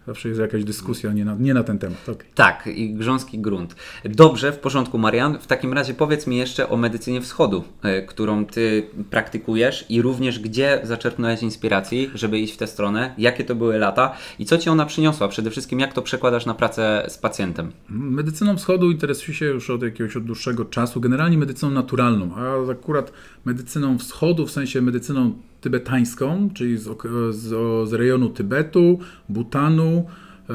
zawsze 0.07 0.29
jest 0.29 0.41
jakaś 0.41 0.63
dyskusja 0.63 1.13
nie 1.13 1.25
na, 1.25 1.35
nie 1.39 1.53
na 1.53 1.63
ten 1.63 1.79
temat. 1.79 2.09
Okej. 2.09 2.27
Tak, 2.35 2.67
i 2.67 2.93
grząski 2.93 3.39
grunt. 3.39 3.75
Dobrze, 4.05 4.51
w 4.51 4.59
porządku, 4.59 4.97
Marian. 4.97 5.39
W 5.39 5.47
takim 5.47 5.73
razie 5.73 5.93
powiedz 5.93 6.27
mi 6.27 6.37
jeszcze 6.37 6.69
o 6.69 6.77
medycynie 6.77 7.21
wschodu, 7.21 7.63
e, 7.83 8.01
którą 8.01 8.45
ty 8.45 8.87
praktykujesz 9.09 9.85
i 9.89 10.01
również 10.01 10.39
gdzie 10.39 10.79
zaczerpnąłeś 10.83 11.43
inspiracji, 11.43 12.11
żeby 12.13 12.39
iść 12.39 12.53
w 12.53 12.57
tę 12.57 12.67
stronę, 12.67 13.15
jakie 13.17 13.43
to 13.43 13.55
były 13.55 13.77
lata 13.77 14.15
i 14.39 14.45
co 14.45 14.57
ci 14.57 14.69
ona 14.69 14.85
przyniosła? 14.85 15.27
Przede 15.27 15.51
wszystkim, 15.51 15.79
jak 15.79 15.93
to 15.93 16.01
przekładasz 16.01 16.45
na 16.45 16.53
pracę 16.53 17.05
z 17.07 17.17
pacjentem? 17.17 17.71
Medycyną 17.89 18.57
wschodu 18.57 18.91
interesuję 18.91 19.37
się 19.37 19.45
już 19.45 19.69
od 19.69 19.83
jakiegoś 19.83 20.17
od 20.17 20.23
dłuższego 20.23 20.65
czasu, 20.65 21.01
generalnie 21.01 21.37
medycyną 21.37 21.71
naturalną, 21.71 22.35
a 22.35 22.71
akurat 22.71 23.11
medycyną 23.45 23.97
wschodu, 23.97 24.45
w 24.45 24.51
sensie 24.51 24.81
medycyną 24.81 25.33
tybetańską, 25.65 26.49
czyli 26.53 26.77
z, 26.77 26.89
z, 27.29 27.49
z 27.89 27.93
rejonu 27.93 28.29
Tybetu, 28.29 28.99
Butanu, 29.29 30.05
e, 30.49 30.53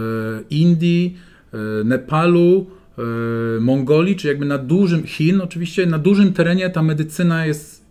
Indii, 0.50 1.16
e, 1.52 1.84
Nepalu, 1.84 2.66
e, 2.98 3.60
Mongolii, 3.60 4.16
czy 4.16 4.28
jakby 4.28 4.46
na 4.46 4.58
dużym 4.58 5.02
Chin, 5.06 5.40
oczywiście 5.40 5.86
na 5.86 5.98
dużym 5.98 6.32
terenie 6.32 6.70
ta 6.70 6.82
medycyna 6.82 7.46
jest 7.46 7.84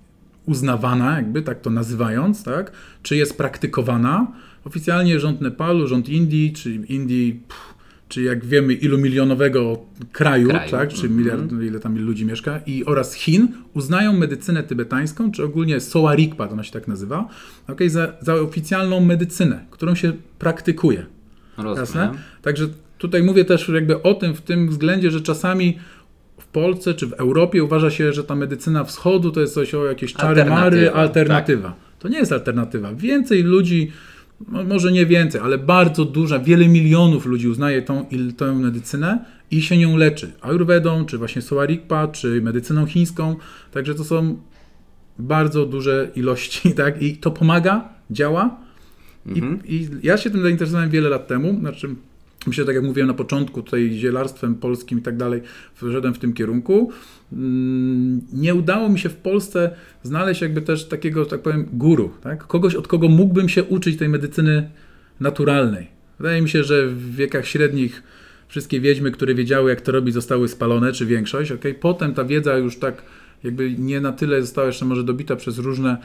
uznawana, 0.46 1.16
jakby 1.16 1.42
tak 1.42 1.62
to 1.62 1.70
nazywając, 1.70 2.44
tak? 2.44 2.72
czy 3.04 3.16
jest 3.16 3.38
praktykowana. 3.38 4.32
Oficjalnie 4.66 5.20
rząd 5.20 5.42
Nepalu, 5.42 5.88
rząd 5.88 6.10
Indii, 6.10 6.54
czy 6.54 6.76
Indii, 6.76 7.44
pff, 7.48 7.76
czy 8.10 8.22
jak 8.22 8.46
wiemy 8.46 8.74
ilu 8.74 8.98
milionowego 8.98 9.80
kraju, 10.12 10.50
Kraju, 10.50 10.72
tak, 10.72 10.90
czy 10.90 11.08
mhm. 11.08 11.18
miliard, 11.18 11.52
ile 11.52 11.80
tam 11.80 11.98
ludzi 11.98 12.26
mieszka, 12.26 12.60
i 12.66 12.86
oraz 12.86 13.14
Chin 13.14 13.48
uznają 13.74 14.14
medycynę 14.14 14.64
tybetańską, 14.64 15.32
czy 15.32 15.44
ogólnie 15.44 15.80
Sowa 15.80 16.16
Rigpa, 16.16 16.48
to 16.48 16.54
ona 16.54 16.64
się 16.64 16.72
tak 16.72 16.88
nazywa, 16.88 17.30
okay, 17.68 17.90
za, 17.90 18.14
za 18.22 18.34
oficjalną 18.36 19.00
medycynę, 19.00 19.66
którą 19.72 19.96
się 19.96 20.14
praktykuje. 20.40 21.06
Rozumiem. 21.58 21.80
Jasne? 21.80 22.12
Także 22.42 22.68
tutaj 22.98 23.24
mówię 23.24 23.46
też 23.46 23.70
jakby 23.70 24.02
o 24.02 24.14
tym 24.14 24.34
w 24.34 24.42
tym 24.42 24.70
względzie, 24.70 25.12
że 25.12 25.22
czasami 25.22 25.80
w 26.40 26.48
Polsce 26.48 26.94
czy 26.94 27.08
w 27.08 27.14
Europie 27.14 27.64
uważa 27.64 27.92
się, 27.92 28.14
że 28.14 28.24
ta 28.24 28.36
medycyna 28.36 28.84
wschodu 28.84 29.32
to 29.32 29.42
jest 29.42 29.54
coś 29.54 29.74
o 29.74 29.86
jakieś 29.86 30.14
czary 30.14 30.46
mary, 30.46 30.52
Alternatywa, 30.52 30.94
alternatywa. 30.94 31.76
To 32.00 32.08
nie 32.08 32.18
jest 32.18 32.32
alternatywa. 32.32 32.94
Więcej 32.94 33.44
ludzi, 33.44 33.92
może 34.48 34.92
nie 34.92 35.06
więcej, 35.06 35.42
ale 35.42 35.58
bardzo 35.58 36.06
duża, 36.06 36.40
wiele 36.40 36.68
milionów 36.68 37.26
ludzi 37.26 37.48
uznaje 37.48 37.82
tą, 37.82 38.06
tę 38.38 38.56
medycynę 38.56 39.26
i 39.52 39.62
się 39.62 39.78
nią 39.78 39.98
leczy. 39.98 40.32
Ayurvedą, 40.42 41.06
czy 41.06 41.18
właśnie 41.18 41.42
Soarikpa, 41.42 42.08
czy 42.08 42.42
medycyną 42.42 42.86
chińską. 42.86 43.36
Także 43.72 43.96
to 43.96 44.04
są 44.04 44.38
bardzo 45.20 45.66
duże 45.66 46.12
ilości, 46.16 46.72
tak? 46.82 47.02
I 47.02 47.18
to 47.18 47.32
pomaga, 47.32 47.90
działa. 48.12 48.58
I, 49.36 49.42
I 49.66 49.90
ja 50.04 50.18
się 50.18 50.30
tym 50.30 50.42
zainteresowałem 50.42 50.90
wiele 50.90 51.10
lat 51.10 51.28
temu, 51.28 51.60
znaczy 51.60 51.96
myślę, 52.48 52.66
tak 52.66 52.76
jak 52.76 52.84
mówiłem 52.84 53.08
na 53.08 53.14
początku, 53.14 53.64
tutaj 53.64 53.92
zielarstwem 53.94 54.56
polskim 54.56 55.00
i 55.00 55.02
tak 55.02 55.18
dalej, 55.18 55.42
wszedłem 55.74 56.14
w 56.14 56.20
tym 56.20 56.34
kierunku. 56.34 56.92
Mm, 57.34 58.22
Nie 58.34 58.56
udało 58.56 58.90
mi 58.90 59.00
się 59.00 59.10
w 59.10 59.16
Polsce 59.16 59.72
znaleźć 60.04 60.42
jakby 60.42 60.62
też 60.62 60.88
takiego, 60.88 61.26
tak 61.26 61.42
powiem, 61.42 61.70
guru, 61.74 62.12
tak? 62.22 62.48
kogoś, 62.48 62.76
od 62.76 62.88
kogo 62.88 63.08
mógłbym 63.08 63.50
się 63.50 63.64
uczyć 63.64 63.98
tej 63.98 64.10
medycyny 64.10 64.70
naturalnej. 65.20 65.88
Wydaje 66.20 66.42
mi 66.42 66.50
się, 66.50 66.64
że 66.64 66.88
w 66.88 67.16
wiekach 67.16 67.48
średnich 67.48 68.04
wszystkie 68.48 68.80
wiedźmy, 68.80 69.12
które 69.12 69.36
wiedziały, 69.36 69.70
jak 69.70 69.82
to 69.82 69.92
robić, 69.92 70.14
zostały 70.14 70.48
spalone, 70.48 70.92
czy 70.92 71.06
większość. 71.06 71.52
Okay? 71.52 71.74
Potem 71.74 72.14
ta 72.14 72.26
wiedza 72.26 72.58
już 72.58 72.78
tak 72.78 73.04
jakby 73.44 73.76
nie 73.78 74.02
na 74.02 74.12
tyle 74.12 74.42
została 74.42 74.68
jeszcze 74.68 74.86
może 74.86 75.04
dobita 75.04 75.36
przez 75.36 75.58
różne 75.58 75.98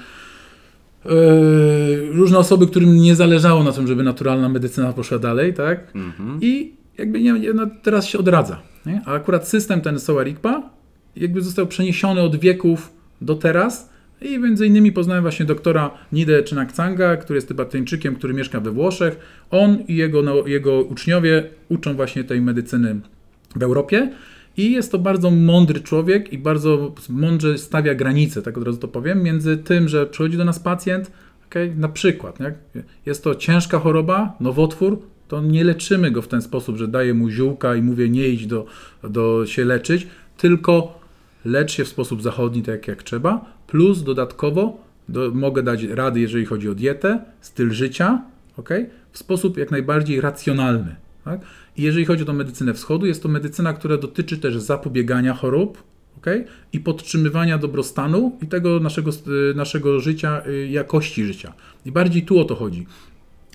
Yy, 1.05 2.13
różne 2.13 2.39
osoby, 2.39 2.67
którym 2.67 2.97
nie 2.97 3.15
zależało 3.15 3.63
na 3.63 3.73
tym, 3.73 3.87
żeby 3.87 4.03
naturalna 4.03 4.49
medycyna 4.49 4.93
poszła 4.93 5.19
dalej, 5.19 5.55
tak? 5.55 5.93
I 6.41 6.73
jakby 6.99 7.21
nie, 7.21 7.33
nie, 7.33 7.53
no 7.53 7.67
teraz 7.83 8.07
się 8.07 8.19
odradza. 8.19 8.63
Nie? 8.87 9.03
A 9.07 9.13
akurat 9.13 9.49
system 9.49 9.81
ten 9.81 10.01
Soarikpa 10.01 10.71
jakby 11.17 11.43
został 11.43 11.67
przeniesiony 11.67 12.21
od 12.21 12.37
wieków 12.37 12.93
do 13.21 13.35
teraz 13.35 13.91
i 14.23 14.39
między 14.39 14.67
innymi 14.67 14.93
poznałem 14.93 15.23
właśnie 15.23 15.47
doktora 15.47 15.91
Nide 16.13 16.43
Chinakcanga, 16.45 17.17
który 17.17 17.37
jest 17.37 17.49
Tybetańczykiem, 17.49 18.17
który 18.17 18.35
mieszka 18.35 18.61
we 18.61 18.71
Włoszech. 18.71 19.19
On 19.51 19.79
i 19.89 19.97
jego, 19.97 20.23
no, 20.23 20.47
jego 20.47 20.83
uczniowie 20.83 21.45
uczą 21.69 21.95
właśnie 21.95 22.25
tej 22.25 22.41
medycyny 22.41 23.01
w 23.57 23.63
Europie. 23.63 24.13
I 24.57 24.73
jest 24.73 24.93
to 24.93 24.99
bardzo 24.99 25.31
mądry 25.31 25.81
człowiek 25.81 26.33
i 26.33 26.39
bardzo 26.39 26.95
mądrze 27.09 27.59
stawia 27.59 27.95
granice, 27.95 28.43
tak 28.43 28.59
od 28.59 28.65
razu 28.65 28.79
to 28.79 28.89
powiem, 28.89 29.23
między 29.23 29.57
tym, 29.57 29.89
że 29.89 30.07
przychodzi 30.07 30.37
do 30.37 30.45
nas 30.45 30.59
pacjent, 30.59 31.11
okay, 31.47 31.75
na 31.77 31.89
przykład, 31.89 32.41
nie? 32.41 32.55
jest 33.07 33.25
to 33.25 33.35
ciężka 33.35 33.79
choroba, 33.79 34.37
nowotwór, 34.41 34.99
to 35.29 35.41
nie 35.41 35.65
leczymy 35.65 36.11
go 36.11 36.23
w 36.23 36.29
ten 36.29 36.43
sposób, 36.43 36.77
że 36.77 36.89
daję 36.89 37.15
mu 37.15 37.31
ziółka 37.31 37.75
i 37.75 37.83
mówię 37.83 38.09
nie 38.09 38.29
idź 38.29 38.47
do, 38.47 38.67
do 39.03 39.47
się 39.47 39.65
leczyć, 39.65 40.07
tylko 40.37 40.99
lecz 41.45 41.73
się 41.73 41.85
w 41.85 41.89
sposób 41.89 42.23
zachodni, 42.23 42.63
tak 42.63 42.89
jak 42.89 43.03
trzeba, 43.03 43.45
plus 43.67 44.03
dodatkowo 44.03 44.85
do, 45.09 45.31
mogę 45.35 45.63
dać 45.63 45.83
rady, 45.83 46.21
jeżeli 46.21 46.47
chodzi 46.47 46.69
o 46.69 46.75
dietę, 46.75 47.25
styl 47.41 47.71
życia, 47.71 48.23
okay? 48.57 48.91
w 49.13 49.19
sposób 49.19 49.59
jak 49.59 49.71
najbardziej 49.71 50.21
racjonalny. 50.21 50.97
Tak? 51.25 51.41
Jeżeli 51.77 52.05
chodzi 52.05 52.27
o 52.27 52.33
medycynę 52.33 52.75
wschodu, 52.75 53.07
jest 53.07 53.23
to 53.23 53.29
medycyna, 53.29 53.73
która 53.73 53.97
dotyczy 53.97 54.39
też 54.39 54.57
zapobiegania 54.57 55.35
chorób 55.35 55.83
okay? 56.19 56.45
i 56.73 56.81
podtrzymywania 56.81 57.59
dobrostanu 57.59 58.39
i 58.43 58.47
tego 58.47 58.81
naszego, 58.81 59.11
y, 59.51 59.55
naszego 59.55 60.01
życia, 60.01 60.43
y, 60.47 60.69
jakości 60.69 61.25
życia. 61.25 61.53
I 61.87 61.93
bardziej 61.93 62.23
tu 62.23 62.39
o 62.39 62.45
to 62.45 62.55
chodzi. 62.55 62.87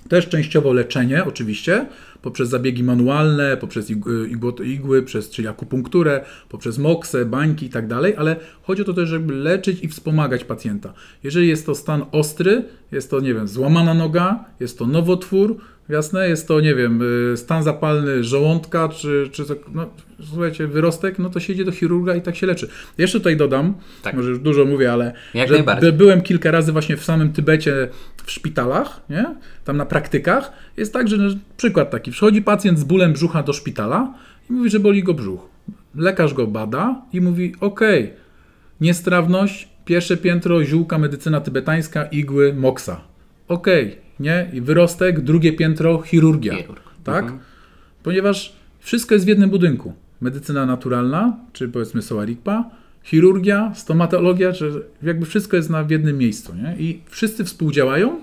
Też 0.09 0.29
częściowo 0.29 0.73
leczenie, 0.73 1.25
oczywiście, 1.25 1.85
poprzez 2.21 2.49
zabiegi 2.49 2.83
manualne, 2.83 3.57
poprzez 3.57 3.89
igły, 3.89 4.29
igły, 4.29 4.53
igły 4.65 5.03
przez, 5.03 5.29
czyli 5.29 5.47
akupunkturę, 5.47 6.25
poprzez 6.49 6.77
moksę, 6.77 7.25
bańki 7.25 7.65
i 7.65 7.69
tak 7.69 7.87
dalej, 7.87 8.13
ale 8.17 8.35
chodzi 8.61 8.81
o 8.81 8.85
to 8.85 8.93
też, 8.93 9.09
żeby 9.09 9.33
leczyć 9.33 9.83
i 9.83 9.87
wspomagać 9.87 10.43
pacjenta. 10.43 10.93
Jeżeli 11.23 11.47
jest 11.47 11.65
to 11.65 11.75
stan 11.75 12.05
ostry, 12.11 12.65
jest 12.91 13.11
to, 13.11 13.19
nie 13.19 13.33
wiem, 13.33 13.47
złamana 13.47 13.93
noga, 13.93 14.45
jest 14.59 14.79
to 14.79 14.87
nowotwór, 14.87 15.57
jasne, 15.89 16.29
jest 16.29 16.47
to, 16.47 16.61
nie 16.61 16.75
wiem, 16.75 17.01
y, 17.33 17.37
stan 17.37 17.63
zapalny 17.63 18.23
żołądka, 18.23 18.89
czy, 18.89 19.29
czy 19.31 19.43
no, 19.73 19.89
słuchajcie, 20.29 20.67
wyrostek, 20.67 21.19
no 21.19 21.29
to 21.29 21.39
się 21.39 21.53
idzie 21.53 21.65
do 21.65 21.71
chirurga 21.71 22.15
i 22.15 22.21
tak 22.21 22.35
się 22.35 22.47
leczy. 22.47 22.69
Jeszcze 22.97 23.19
tutaj 23.19 23.37
dodam, 23.37 23.73
Tak. 24.03 24.13
może 24.13 24.29
już 24.29 24.39
dużo 24.39 24.65
mówię, 24.65 24.93
ale 24.93 25.13
Jak 25.33 25.49
że 25.49 25.91
byłem 25.93 26.21
kilka 26.21 26.51
razy 26.51 26.71
właśnie 26.71 26.97
w 26.97 27.03
samym 27.03 27.33
Tybecie 27.33 27.89
w 28.25 28.31
szpitalach, 28.31 29.01
nie? 29.09 29.35
tam 29.65 29.77
na 29.77 29.85
praktykach. 29.85 30.51
Jest 30.77 30.93
tak, 30.93 31.07
że 31.07 31.17
no, 31.17 31.29
przykład 31.57 31.91
taki, 31.91 32.11
przychodzi 32.11 32.41
pacjent 32.41 32.79
z 32.79 32.83
bólem 32.83 33.13
brzucha 33.13 33.43
do 33.43 33.53
szpitala 33.53 34.13
i 34.49 34.53
mówi, 34.53 34.69
że 34.69 34.79
boli 34.79 35.03
go 35.03 35.13
brzuch. 35.13 35.49
Lekarz 35.95 36.33
go 36.33 36.47
bada 36.47 37.01
i 37.13 37.21
mówi, 37.21 37.55
ok, 37.59 37.81
niestrawność, 38.81 39.69
pierwsze 39.85 40.17
piętro, 40.17 40.63
ziółka, 40.63 40.97
medycyna 40.97 41.41
tybetańska, 41.41 42.03
igły, 42.03 42.53
moksa. 42.53 43.01
Ok, 43.47 43.67
nie? 44.19 44.49
I 44.53 44.61
wyrostek, 44.61 45.21
drugie 45.21 45.53
piętro, 45.53 46.01
chirurgia. 46.01 46.55
Chirurg. 46.55 46.83
Tak? 47.03 47.23
Mhm. 47.23 47.39
Ponieważ 48.03 48.53
wszystko 48.79 49.15
jest 49.15 49.25
w 49.25 49.29
jednym 49.29 49.49
budynku. 49.49 49.93
Medycyna 50.21 50.65
naturalna, 50.65 51.37
czy 51.53 51.69
powiedzmy 51.69 52.01
Soarikpa, 52.01 52.69
chirurgia, 53.03 53.71
stomatologia, 53.75 54.53
czy 54.53 54.83
jakby 55.03 55.25
wszystko 55.25 55.57
jest 55.57 55.69
na 55.69 55.83
w 55.83 55.89
jednym 55.89 56.17
miejscu. 56.17 56.55
Nie? 56.55 56.75
I 56.79 57.01
wszyscy 57.05 57.45
współdziałają 57.45 58.19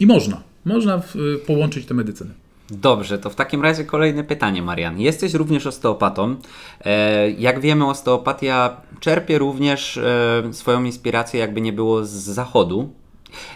i 0.00 0.06
można. 0.06 0.42
Można 0.64 0.98
w, 0.98 1.16
y, 1.16 1.38
połączyć 1.46 1.86
te 1.86 1.94
medycyny. 1.94 2.30
Dobrze, 2.70 3.18
to 3.18 3.30
w 3.30 3.34
takim 3.34 3.62
razie 3.62 3.84
kolejne 3.84 4.24
pytanie, 4.24 4.62
Marian. 4.62 5.00
Jesteś 5.00 5.34
również 5.34 5.66
osteopatą. 5.66 6.36
E, 6.84 7.30
jak 7.30 7.60
wiemy, 7.60 7.86
osteopatia 7.86 8.76
czerpie 9.00 9.38
również 9.38 9.96
e, 9.96 10.42
swoją 10.52 10.84
inspirację, 10.84 11.40
jakby 11.40 11.60
nie 11.60 11.72
było, 11.72 12.04
z 12.04 12.10
zachodu. 12.10 12.92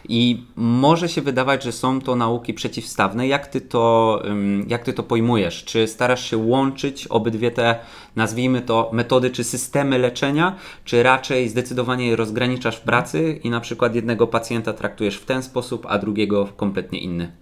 I 0.08 0.44
może 0.56 1.08
się 1.08 1.22
wydawać, 1.22 1.64
że 1.64 1.72
są 1.72 2.00
to 2.00 2.16
nauki 2.16 2.54
przeciwstawne. 2.54 3.28
Jak 3.28 3.46
ty 3.46 3.60
to, 3.60 4.22
jak 4.68 4.84
ty 4.84 4.92
to 4.92 5.02
pojmujesz? 5.02 5.64
Czy 5.64 5.86
starasz 5.86 6.30
się 6.30 6.36
łączyć 6.36 7.06
obydwie 7.06 7.50
te, 7.50 7.78
nazwijmy 8.16 8.62
to, 8.62 8.90
metody 8.92 9.30
czy 9.30 9.44
systemy 9.44 9.98
leczenia, 9.98 10.56
czy 10.84 11.02
raczej 11.02 11.48
zdecydowanie 11.48 12.06
je 12.06 12.16
rozgraniczasz 12.16 12.76
w 12.76 12.80
pracy 12.80 13.40
i 13.44 13.50
na 13.50 13.60
przykład 13.60 13.94
jednego 13.94 14.26
pacjenta 14.26 14.72
traktujesz 14.72 15.16
w 15.16 15.24
ten 15.24 15.42
sposób, 15.42 15.86
a 15.88 15.98
drugiego 15.98 16.48
kompletnie 16.56 16.98
inny? 16.98 17.32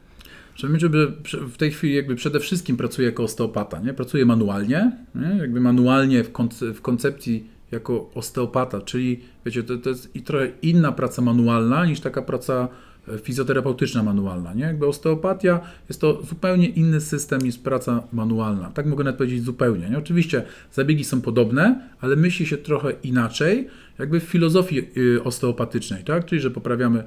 Żeby, 0.56 1.12
w 1.32 1.56
tej 1.56 1.70
chwili 1.70 1.94
jakby 1.94 2.14
przede 2.14 2.40
wszystkim 2.40 2.76
pracuję 2.76 3.06
jako 3.06 3.22
osteopata, 3.22 3.80
nie? 3.80 3.94
Pracuję 3.94 4.26
manualnie, 4.26 4.92
nie? 5.14 5.36
jakby 5.38 5.60
manualnie 5.60 6.24
w 6.60 6.82
koncepcji 6.82 7.46
jako 7.72 8.10
osteopata, 8.14 8.80
czyli 8.80 9.20
wiecie, 9.46 9.62
to, 9.62 9.78
to 9.78 9.88
jest 9.88 10.16
i 10.16 10.22
trochę 10.22 10.48
inna 10.62 10.92
praca 10.92 11.22
manualna 11.22 11.86
niż 11.86 12.00
taka 12.00 12.22
praca 12.22 12.68
e, 13.08 13.18
fizjoterapeutyczna 13.18 14.02
manualna, 14.02 14.54
nie? 14.54 14.64
Jakby 14.64 14.86
osteopatia 14.86 15.60
jest 15.88 16.00
to 16.00 16.22
zupełnie 16.22 16.68
inny 16.68 17.00
system 17.00 17.40
niż 17.40 17.58
praca 17.58 18.02
manualna. 18.12 18.70
Tak 18.70 18.86
mogę 18.86 19.04
nawet 19.04 19.18
powiedzieć 19.18 19.42
zupełnie, 19.42 19.90
nie? 19.90 19.98
Oczywiście 19.98 20.42
zabiegi 20.72 21.04
są 21.04 21.20
podobne, 21.20 21.88
ale 22.00 22.16
myśli 22.16 22.46
się 22.46 22.56
trochę 22.56 22.92
inaczej, 23.02 23.68
jakby 23.98 24.20
w 24.20 24.24
filozofii 24.24 24.88
y, 24.96 25.24
osteopatycznej, 25.24 26.04
tak? 26.04 26.24
Czyli, 26.24 26.40
że 26.40 26.50
poprawiamy 26.50 27.04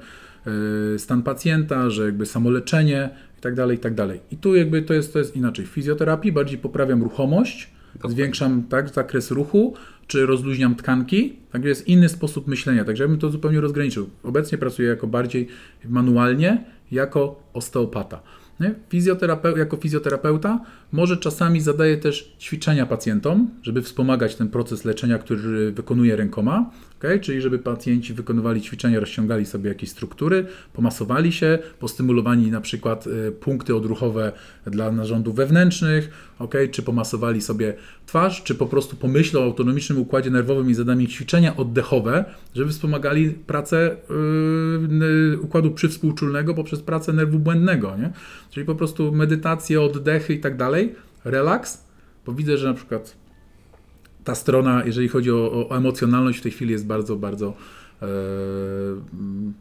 y, 0.94 0.98
stan 0.98 1.22
pacjenta, 1.22 1.90
że 1.90 2.04
jakby 2.04 2.26
samoleczenie 2.26 3.10
i 3.38 3.40
tak 3.40 3.54
dalej, 3.54 3.76
i 3.76 3.80
tak 3.80 3.94
dalej. 3.94 4.20
I 4.30 4.36
tu 4.36 4.56
jakby 4.56 4.82
to 4.82 4.94
jest, 4.94 5.12
to 5.12 5.18
jest 5.18 5.36
inaczej. 5.36 5.66
W 5.66 5.68
fizjoterapii 5.68 6.32
bardziej 6.32 6.58
poprawiam 6.58 7.02
ruchomość, 7.02 7.75
zwiększam 8.04 8.62
tak, 8.62 8.88
zakres 8.88 9.30
ruchu, 9.30 9.74
czy 10.06 10.26
rozluźniam 10.26 10.74
tkanki. 10.74 11.36
Także 11.52 11.68
jest 11.68 11.88
inny 11.88 12.08
sposób 12.08 12.46
myślenia. 12.46 12.84
Także 12.84 13.04
ja 13.04 13.08
bym 13.08 13.18
to 13.18 13.30
zupełnie 13.30 13.60
rozgraniczył. 13.60 14.10
Obecnie 14.22 14.58
pracuję 14.58 14.88
jako 14.88 15.06
bardziej 15.06 15.48
manualnie, 15.88 16.64
jako 16.92 17.42
osteopata. 17.52 18.22
Nie? 18.60 18.74
Fizjoterapeu- 18.92 19.58
jako 19.58 19.76
fizjoterapeuta 19.76 20.60
może 20.92 21.16
czasami 21.16 21.60
zadaje 21.60 21.96
też 21.96 22.32
ćwiczenia 22.40 22.86
pacjentom, 22.86 23.50
żeby 23.62 23.82
wspomagać 23.82 24.34
ten 24.34 24.48
proces 24.48 24.84
leczenia, 24.84 25.18
który 25.18 25.72
wykonuje 25.72 26.16
rękoma, 26.16 26.70
okay? 26.98 27.20
czyli 27.20 27.40
żeby 27.40 27.58
pacjenci 27.58 28.14
wykonywali 28.14 28.60
ćwiczenia, 28.60 29.00
rozciągali 29.00 29.46
sobie 29.46 29.68
jakieś 29.68 29.90
struktury, 29.90 30.46
pomasowali 30.72 31.32
się, 31.32 31.58
postymulowali 31.78 32.50
na 32.50 32.60
przykład 32.60 33.06
y, 33.06 33.32
punkty 33.32 33.76
odruchowe 33.76 34.32
dla 34.66 34.92
narządów 34.92 35.36
wewnętrznych, 35.36 36.10
okay? 36.38 36.68
czy 36.68 36.82
pomasowali 36.82 37.42
sobie 37.42 37.74
twarz, 38.06 38.42
czy 38.42 38.54
po 38.54 38.66
prostu 38.66 38.96
pomyślą 38.96 39.40
o 39.40 39.44
autonomicznym 39.44 39.98
układzie 39.98 40.30
nerwowym 40.30 40.70
i 40.70 40.74
zadali 40.74 41.08
ćwiczenia 41.08 41.56
oddechowe, 41.56 42.24
żeby 42.54 42.70
wspomagali 42.70 43.30
pracę 43.30 43.96
yy, 44.90 45.40
układu 45.40 45.70
przywspółczulnego 45.70 46.54
poprzez 46.54 46.80
pracę 46.80 47.12
nerwu 47.12 47.38
błędnego, 47.38 47.96
nie? 47.96 48.12
Czyli 48.50 48.66
po 48.66 48.74
prostu 48.74 49.12
medytacje, 49.12 49.82
oddechy 49.82 50.34
i 50.34 50.40
tak 50.40 50.56
dalej, 50.56 50.85
relaks, 51.24 51.84
bo 52.26 52.32
widzę, 52.32 52.58
że 52.58 52.68
na 52.68 52.74
przykład 52.74 53.16
ta 54.24 54.34
strona, 54.34 54.84
jeżeli 54.84 55.08
chodzi 55.08 55.30
o, 55.30 55.68
o 55.68 55.76
emocjonalność, 55.76 56.38
w 56.38 56.42
tej 56.42 56.52
chwili 56.52 56.72
jest 56.72 56.86
bardzo, 56.86 57.16
bardzo 57.16 57.54
mm, 58.02 59.54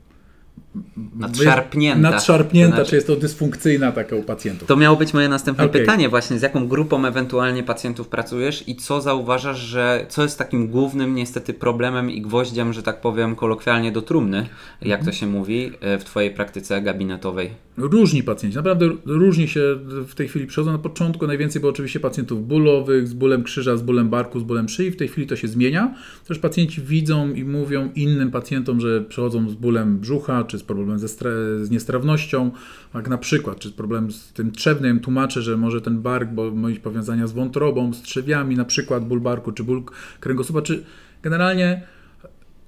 Nadszarpnięta. 1.15 2.01
nadszarpnięta, 2.01 2.71
To 2.71 2.75
znaczy- 2.75 2.89
czy 2.89 2.95
jest 2.95 3.07
to 3.07 3.15
dysfunkcyjna 3.15 3.91
taka 3.91 4.15
u 4.15 4.23
pacjentów. 4.23 4.67
To 4.67 4.75
miało 4.75 4.97
być 4.97 5.13
moje 5.13 5.29
następne 5.29 5.63
Okej. 5.63 5.81
pytanie 5.81 6.09
właśnie, 6.09 6.39
z 6.39 6.41
jaką 6.41 6.67
grupą 6.67 7.05
ewentualnie 7.05 7.63
pacjentów 7.63 8.07
pracujesz 8.07 8.67
i 8.67 8.75
co 8.75 9.01
zauważasz, 9.01 9.59
że 9.59 10.05
co 10.09 10.23
jest 10.23 10.37
takim 10.37 10.67
głównym 10.67 11.15
niestety 11.15 11.53
problemem 11.53 12.11
i 12.11 12.21
gwoździem, 12.21 12.73
że 12.73 12.83
tak 12.83 13.01
powiem 13.01 13.35
kolokwialnie 13.35 13.91
do 13.91 14.01
trumny, 14.01 14.47
jak 14.81 15.05
to 15.05 15.11
się 15.11 15.27
mówi, 15.27 15.71
e, 15.81 15.97
w 15.97 16.03
Twojej 16.03 16.31
praktyce 16.31 16.81
gabinetowej? 16.81 17.49
Różni 17.77 18.23
pacjenci, 18.23 18.57
naprawdę 18.57 18.89
różni 19.05 19.47
się 19.47 19.61
w 20.07 20.15
tej 20.15 20.27
chwili 20.27 20.45
przychodzą. 20.47 20.71
Na 20.71 20.77
początku 20.77 21.27
najwięcej 21.27 21.59
było 21.59 21.71
oczywiście 21.71 21.99
pacjentów 21.99 22.47
bólowych, 22.47 23.07
z 23.07 23.13
bólem 23.13 23.43
krzyża, 23.43 23.77
z 23.77 23.81
bólem 23.81 24.09
barku, 24.09 24.39
z 24.39 24.43
bólem 24.43 24.69
szyi. 24.69 24.91
W 24.91 24.97
tej 24.97 25.07
chwili 25.07 25.27
to 25.27 25.35
się 25.35 25.47
zmienia. 25.47 25.95
Też 26.27 26.39
pacjenci 26.39 26.81
widzą 26.81 27.33
i 27.33 27.43
mówią 27.43 27.89
innym 27.95 28.31
pacjentom, 28.31 28.81
że 28.81 29.01
przychodzą 29.01 29.49
z 29.49 29.53
bólem 29.53 29.99
brzucha, 29.99 30.43
czy 30.43 30.57
z 30.59 30.63
problemem 30.65 30.99
ze 30.99 31.07
z 31.07 31.69
niestrawnością, 31.69 32.51
jak 32.95 33.09
na 33.09 33.17
przykład, 33.17 33.59
czy 33.59 33.69
z 33.69 33.71
problemem 33.71 34.11
z 34.11 34.33
tym 34.33 34.51
trzewnym. 34.51 34.99
Tłumaczę, 34.99 35.41
że 35.41 35.57
może 35.57 35.81
ten 35.81 36.01
bark, 36.01 36.29
bo 36.29 36.51
mieć 36.51 36.79
powiązania 36.79 37.27
z 37.27 37.31
wątrobą, 37.31 37.93
z 37.93 38.01
trzewiami, 38.01 38.55
na 38.55 38.65
przykład 38.65 39.07
ból 39.07 39.21
barku, 39.21 39.51
czy 39.51 39.63
ból 39.63 39.83
kręgosłupa, 40.19 40.61
czy 40.61 40.83
generalnie 41.23 41.83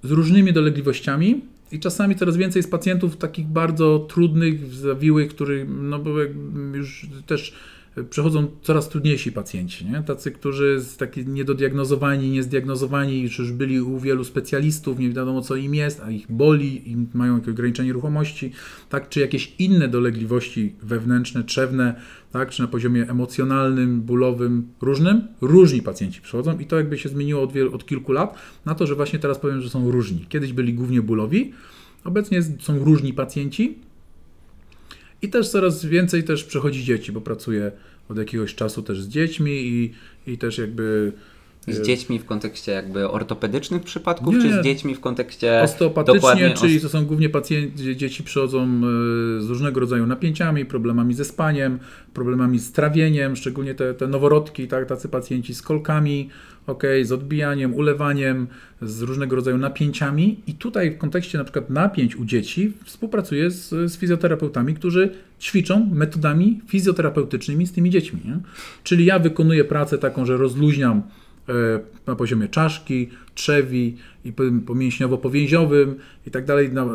z 0.03 0.11
różnymi 0.11 0.53
dolegliwościami 0.53 1.41
i 1.71 1.79
czasami 1.79 2.15
coraz 2.15 2.37
więcej 2.37 2.59
jest 2.59 2.71
pacjentów 2.71 3.17
takich 3.17 3.47
bardzo 3.47 3.99
trudnych, 3.99 4.73
zawiłych, 4.73 5.29
których 5.29 5.67
no 5.69 5.99
już 6.73 7.07
też 7.25 7.53
przechodzą 8.03 8.47
coraz 8.61 8.89
trudniejsi 8.89 9.31
pacjenci, 9.31 9.85
nie? 9.85 10.03
tacy, 10.03 10.31
którzy 10.31 10.79
z 10.79 10.97
taki 10.97 11.27
niedodiagnozowani, 11.27 12.29
niezdiagnozowani, 12.29 13.21
już 13.21 13.51
byli 13.51 13.81
u 13.81 13.99
wielu 13.99 14.23
specjalistów, 14.23 14.99
nie 14.99 15.09
wiadomo 15.09 15.41
co 15.41 15.55
im 15.55 15.75
jest, 15.75 16.01
a 16.05 16.11
ich 16.11 16.31
boli, 16.31 16.91
i 16.91 16.97
mają 17.13 17.35
jakieś 17.35 17.49
ograniczenie 17.49 17.93
ruchomości, 17.93 18.51
tak, 18.89 19.09
czy 19.09 19.19
jakieś 19.19 19.53
inne 19.59 19.87
dolegliwości 19.87 20.75
wewnętrzne, 20.83 21.43
trzewne, 21.43 21.95
tak, 22.31 22.49
czy 22.49 22.61
na 22.61 22.67
poziomie 22.67 23.09
emocjonalnym, 23.09 24.01
bólowym, 24.01 24.67
różnym, 24.81 25.21
różni 25.41 25.81
pacjenci 25.81 26.21
przychodzą 26.21 26.59
i 26.59 26.65
to 26.65 26.75
jakby 26.75 26.97
się 26.97 27.09
zmieniło 27.09 27.41
od, 27.43 27.53
wielu, 27.53 27.75
od 27.75 27.85
kilku 27.85 28.11
lat 28.11 28.35
na 28.65 28.75
to, 28.75 28.87
że 28.87 28.95
właśnie 28.95 29.19
teraz 29.19 29.39
powiem, 29.39 29.61
że 29.61 29.69
są 29.69 29.91
różni. 29.91 30.25
Kiedyś 30.29 30.53
byli 30.53 30.73
głównie 30.73 31.01
bólowi, 31.01 31.53
obecnie 32.03 32.43
są 32.43 32.83
różni 32.83 33.13
pacjenci 33.13 33.86
i 35.21 35.29
też 35.29 35.49
coraz 35.49 35.85
więcej 35.85 36.23
też 36.23 36.43
przychodzi 36.43 36.83
dzieci, 36.83 37.11
bo 37.11 37.21
pracuję 37.21 37.71
od 38.09 38.17
jakiegoś 38.17 38.55
czasu 38.55 38.83
też 38.83 39.01
z 39.01 39.07
dziećmi 39.07 39.51
i, 39.51 39.93
i 40.27 40.37
też 40.37 40.57
jakby 40.57 41.13
Z 41.67 41.79
e, 41.79 41.83
dziećmi 41.83 42.19
w 42.19 42.25
kontekście 42.25 42.71
jakby 42.71 43.09
ortopedycznych 43.09 43.83
przypadków, 43.83 44.35
Nie, 44.35 44.41
czy 44.41 44.53
z 44.53 44.63
dziećmi 44.63 44.95
w 44.95 44.99
kontekście 44.99 45.61
Osteopatycznie, 45.61 46.19
dokładnie 46.19 46.53
czyli 46.53 46.81
to 46.81 46.89
są 46.89 47.05
głównie 47.05 47.29
pacjenci, 47.29 47.97
dzieci 47.97 48.23
przychodzą 48.23 48.63
e, 48.63 48.77
z 49.41 49.49
różnego 49.49 49.79
rodzaju 49.79 50.07
napięciami, 50.07 50.65
problemami 50.65 51.13
ze 51.13 51.25
spaniem, 51.25 51.79
problemami 52.13 52.59
z 52.59 52.71
trawieniem, 52.71 53.35
szczególnie 53.35 53.75
te, 53.75 53.93
te 53.93 54.07
noworodki, 54.07 54.67
tak, 54.67 54.87
tacy 54.87 55.09
pacjenci 55.09 55.55
z 55.55 55.61
kolkami, 55.61 56.29
okay, 56.67 57.05
z 57.05 57.11
odbijaniem, 57.11 57.73
ulewaniem, 57.73 58.47
z 58.81 59.01
różnego 59.01 59.35
rodzaju 59.35 59.57
napięciami. 59.57 60.39
I 60.47 60.53
tutaj 60.53 60.91
w 60.91 60.97
kontekście 60.97 61.37
na 61.37 61.43
przykład 61.43 61.69
napięć 61.69 62.15
u 62.15 62.25
dzieci 62.25 62.73
współpracuję 62.85 63.51
z, 63.51 63.69
z 63.69 63.97
fizjoterapeutami, 63.97 64.73
którzy 64.73 65.09
ćwiczą 65.41 65.89
metodami 65.93 66.61
fizjoterapeutycznymi 66.67 67.67
z 67.67 67.71
tymi 67.71 67.89
dziećmi. 67.89 68.19
Nie? 68.25 68.39
Czyli 68.83 69.05
ja 69.05 69.19
wykonuję 69.19 69.63
pracę 69.63 69.97
taką, 69.97 70.25
że 70.25 70.37
rozluźniam 70.37 71.01
na 72.07 72.15
poziomie 72.15 72.47
czaszki, 72.47 73.09
trzewi 73.35 73.97
i 74.25 74.33
po- 74.33 74.43
pomięśniowo-powięziowym 74.65 75.95
i 76.27 76.31
tak 76.31 76.45
dalej, 76.45 76.71
na, 76.71 76.85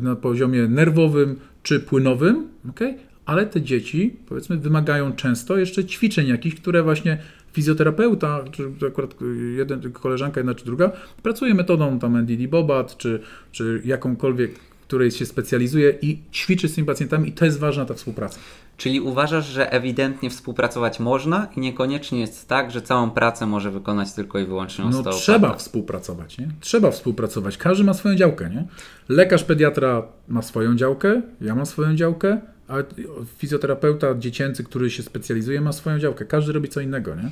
na 0.00 0.16
poziomie 0.16 0.68
nerwowym 0.68 1.36
czy 1.62 1.80
płynowym, 1.80 2.48
okay? 2.70 2.94
ale 3.26 3.46
te 3.46 3.62
dzieci, 3.62 4.16
powiedzmy, 4.28 4.56
wymagają 4.56 5.12
często 5.12 5.56
jeszcze 5.56 5.84
ćwiczeń 5.84 6.28
jakichś, 6.28 6.56
które 6.56 6.82
właśnie 6.82 7.18
fizjoterapeuta, 7.52 8.44
czy 8.52 8.86
akurat 8.86 9.14
jeden, 9.56 9.92
koleżanka 9.92 10.40
jedna 10.40 10.54
czy 10.54 10.64
druga, 10.64 10.92
pracuje 11.22 11.54
metodą 11.54 11.98
tam 11.98 12.16
NDD 12.16 12.48
Bobat, 12.48 12.96
czy, 12.96 13.20
czy 13.52 13.82
jakąkolwiek, 13.84 14.50
której 14.88 15.10
się 15.10 15.26
specjalizuje 15.26 15.94
i 16.02 16.18
ćwiczy 16.32 16.68
z 16.68 16.74
tymi 16.74 16.86
pacjentami 16.86 17.28
i 17.28 17.32
to 17.32 17.44
jest 17.44 17.58
ważna 17.58 17.84
ta 17.84 17.94
współpraca. 17.94 18.38
Czyli 18.76 19.00
uważasz, 19.00 19.46
że 19.46 19.72
ewidentnie 19.72 20.30
współpracować 20.30 21.00
można 21.00 21.46
i 21.56 21.60
niekoniecznie 21.60 22.20
jest 22.20 22.48
tak, 22.48 22.70
że 22.70 22.82
całą 22.82 23.10
pracę 23.10 23.46
może 23.46 23.70
wykonać 23.70 24.12
tylko 24.12 24.38
i 24.38 24.44
wyłącznie 24.46 24.84
No 24.84 24.90
osteopata? 24.90 25.16
trzeba 25.16 25.54
współpracować, 25.54 26.38
nie? 26.38 26.48
Trzeba 26.60 26.90
współpracować. 26.90 27.56
Każdy 27.56 27.84
ma 27.84 27.94
swoją 27.94 28.14
działkę, 28.14 28.50
nie? 28.50 28.64
Lekarz 29.08 29.44
pediatra 29.44 30.02
ma 30.28 30.42
swoją 30.42 30.76
działkę, 30.76 31.22
ja 31.40 31.54
mam 31.54 31.66
swoją 31.66 31.94
działkę, 31.96 32.40
a 32.68 32.74
fizjoterapeuta 33.38 34.14
dziecięcy, 34.18 34.64
który 34.64 34.90
się 34.90 35.02
specjalizuje, 35.02 35.60
ma 35.60 35.72
swoją 35.72 35.98
działkę. 35.98 36.24
Każdy 36.24 36.52
robi 36.52 36.68
co 36.68 36.80
innego, 36.80 37.14
nie? 37.14 37.30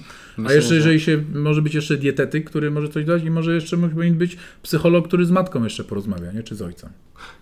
A 0.48 0.52
jeszcze 0.52 0.68
że- 0.68 0.74
jeżeli 0.74 1.00
się, 1.00 1.22
może 1.34 1.62
być 1.62 1.74
jeszcze 1.74 1.96
dietetyk, 1.96 2.50
który 2.50 2.70
może 2.70 2.88
coś 2.88 3.04
dać 3.04 3.24
i 3.24 3.30
może 3.30 3.54
jeszcze 3.54 3.76
powinien 3.78 4.14
być 4.18 4.36
psycholog, 4.62 5.08
który 5.08 5.26
z 5.26 5.30
matką 5.30 5.64
jeszcze 5.64 5.84
porozmawia, 5.84 6.32
nie? 6.32 6.42
Czy 6.42 6.54
z 6.54 6.62
ojcem. 6.62 6.90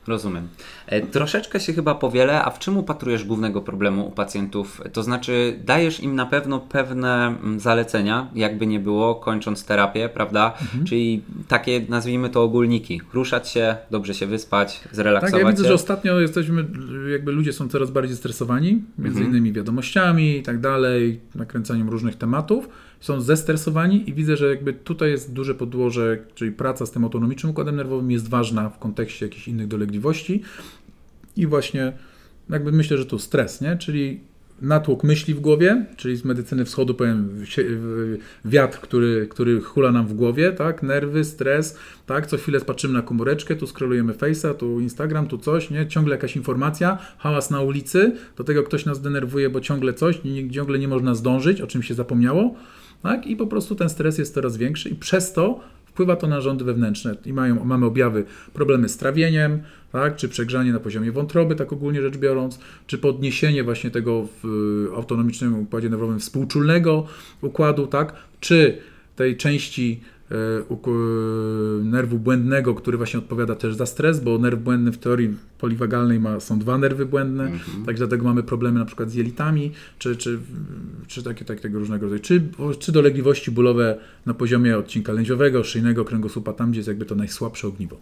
Rozumiem. 0.07 0.49
E, 0.87 1.01
Troszeczkę 1.01 1.61
się 1.61 1.73
chyba 1.73 1.95
powiele, 1.95 2.45
a 2.45 2.51
w 2.51 2.59
czym 2.59 2.77
upatrujesz 2.77 3.25
głównego 3.25 3.61
problemu 3.63 4.07
u 4.09 4.11
pacjentów? 4.11 4.81
To 4.93 5.03
znaczy, 5.03 5.59
dajesz 5.65 6.01
im 6.01 6.15
na 6.15 6.27
pewno 6.27 6.61
pewne 6.61 7.27
mm, 7.27 7.61
zalecenia, 7.61 8.31
jakby 8.35 8.67
nie 8.67 8.81
było, 8.81 9.15
kończąc 9.15 9.65
terapię, 9.65 10.09
prawda? 10.09 10.53
Mhm. 10.63 10.85
Czyli 10.85 11.23
takie, 11.49 11.85
nazwijmy 11.89 12.31
to 12.31 12.43
ogólniki. 12.43 13.01
Ruszać 13.15 13.49
się, 13.49 13.77
dobrze 13.91 14.15
się 14.15 14.27
wyspać, 14.27 14.81
Tak, 14.81 14.95
zrelaksować 14.95 15.43
ja 15.45 15.51
widzę, 15.51 15.63
się. 15.63 15.69
że 15.69 15.75
ostatnio 15.75 16.21
jesteśmy, 16.21 16.65
jakby 17.13 17.33
ludzie 17.33 17.53
są 17.53 17.69
coraz 17.69 17.82
bardziej 17.91 18.17
stresowani, 18.17 18.83
między 18.99 19.19
Mhm. 19.19 19.27
innymi 19.31 19.53
wiadomościami 19.53 20.37
i 20.37 20.43
tak 20.43 20.61
dalej, 20.61 21.21
nakręcaniem 21.35 21.89
różnych 21.89 22.17
tematów. 22.17 22.69
Są 23.01 23.21
zestresowani 23.21 24.11
i 24.11 24.15
widzę, 24.15 24.37
że 24.37 24.49
jakby 24.49 24.73
tutaj 24.73 25.11
jest 25.11 25.33
duże 25.33 25.55
podłoże, 25.55 26.19
czyli 26.35 26.53
praca 26.53 26.87
z 26.87 26.91
tym 26.91 27.05
autonomicznym 27.05 27.51
układem 27.51 27.77
nerwowym 27.77 28.11
jest 28.11 28.29
ważna 28.29 28.71
w 28.71 28.79
kontekście 28.79 29.27
jakichś 29.27 29.49
innych 29.49 29.69
dolegliwości. 29.69 30.43
I 31.37 31.47
właśnie 31.47 31.93
jakby 32.51 32.73
myślę, 32.73 32.99
że 32.99 33.07
tu 33.07 33.19
stres, 33.19 33.61
nie? 33.61 33.77
Czyli 33.77 34.21
natłok 34.63 35.05
myśli 35.05 35.35
w 35.35 35.41
głowie, 35.41 35.87
czyli 35.97 36.17
z 36.17 36.25
medycyny 36.25 36.65
wschodu 36.65 36.95
powiem 36.95 37.29
wiatr, 38.45 38.79
który, 38.81 39.27
który 39.31 39.61
hula 39.61 39.93
nam 39.93 40.07
w 40.07 40.15
głowie, 40.15 40.53
tak? 40.53 40.83
Nerwy, 40.83 41.25
stres, 41.25 41.79
tak? 42.07 42.27
Co 42.27 42.37
chwilę 42.37 42.61
patrzymy 42.61 42.95
na 42.95 43.03
komóreczkę, 43.03 43.57
tu 43.57 43.67
scrollujemy 43.67 44.13
Face'a, 44.13 44.55
tu 44.55 44.81
Instagram, 44.81 45.27
tu 45.27 45.39
coś, 45.39 45.71
nie? 45.71 45.87
Ciągle 45.87 46.15
jakaś 46.15 46.37
informacja, 46.37 46.99
hałas 47.19 47.51
na 47.51 47.61
ulicy, 47.61 48.17
do 48.37 48.45
tego 48.45 48.63
ktoś 48.63 48.85
nas 48.87 49.01
denerwuje, 49.01 49.51
bo 49.51 49.61
ciągle 49.61 49.95
coś, 49.95 50.21
ciągle 50.53 50.79
nie 50.79 50.89
można 50.89 51.15
zdążyć, 51.15 51.61
o 51.61 51.67
czym 51.67 51.83
się 51.83 51.95
zapomniało, 51.95 52.55
tak? 53.03 53.27
I 53.27 53.37
po 53.37 53.47
prostu 53.47 53.75
ten 53.75 53.89
stres 53.89 54.19
jest 54.19 54.35
coraz 54.35 54.57
większy 54.57 54.89
i 54.89 54.95
przez 54.95 55.33
to 55.33 55.61
wpływa 55.93 56.17
to 56.17 56.27
na 56.27 56.41
rządy 56.41 56.65
wewnętrzne 56.65 57.17
i 57.27 57.33
mają, 57.33 57.65
mamy 57.65 57.87
objawy 57.87 58.25
problemy 58.53 58.89
z 58.89 58.97
trawieniem, 58.97 59.63
tak? 59.93 60.17
czy 60.17 60.29
przegrzanie 60.29 60.73
na 60.73 60.81
poziomie 60.81 61.13
wątroby, 61.13 61.55
tak 61.55 61.73
ogólnie 61.73 62.03
rzecz 62.03 62.17
biorąc, 62.17 62.59
czy 62.87 62.99
podniesienie 62.99 63.65
właśnie 63.65 63.91
tego 63.91 64.29
w 64.43 64.47
y, 64.93 64.97
autonomicznym 64.97 65.59
układzie 65.59 65.89
nerwowym 65.89 66.21
współczulnego 66.21 67.07
układu, 67.43 67.87
tak? 67.87 68.15
czy 68.41 68.79
tej 69.17 69.37
części 69.37 70.01
nerwu 71.83 72.19
błędnego, 72.19 72.75
który 72.75 72.97
właśnie 72.97 73.19
odpowiada 73.19 73.55
też 73.55 73.75
za 73.75 73.87
stres, 73.87 74.21
bo 74.21 74.39
nerw 74.39 74.61
błędny 74.61 74.93
w 74.93 74.99
teorii 74.99 75.37
poliwagalnej 75.59 76.21
ma, 76.21 76.41
są 76.41 76.59
dwa 76.59 76.79
nerwy 76.79 77.07
błędne, 77.07 77.51
tak 77.87 77.97
dlatego 77.97 78.25
mamy 78.25 78.43
problemy 78.43 78.79
na 78.79 78.85
przykład 78.85 79.11
z 79.11 79.15
jelitami, 79.15 79.73
czy, 79.99 80.17
czy, 80.17 80.39
czy 81.07 81.23
takie, 81.23 81.45
takie 81.45 81.61
tego 81.61 81.79
różnego 81.79 82.07
rodzaju, 82.07 82.21
czy, 82.23 82.43
czy 82.79 82.93
dolegliwości 82.93 83.51
bólowe 83.51 83.99
na 84.27 84.35
poziomie 84.35 84.79
odcinka 84.79 85.13
lędźwiowego, 85.13 85.65
szyjnego, 85.65 86.05
kręgosłupa, 86.05 86.53
tam 86.53 86.71
gdzie 86.71 86.79
jest 86.79 86.89
jakby 86.89 87.05
to 87.05 87.15
najsłabsze 87.15 87.69
ogniwo. 87.69 87.97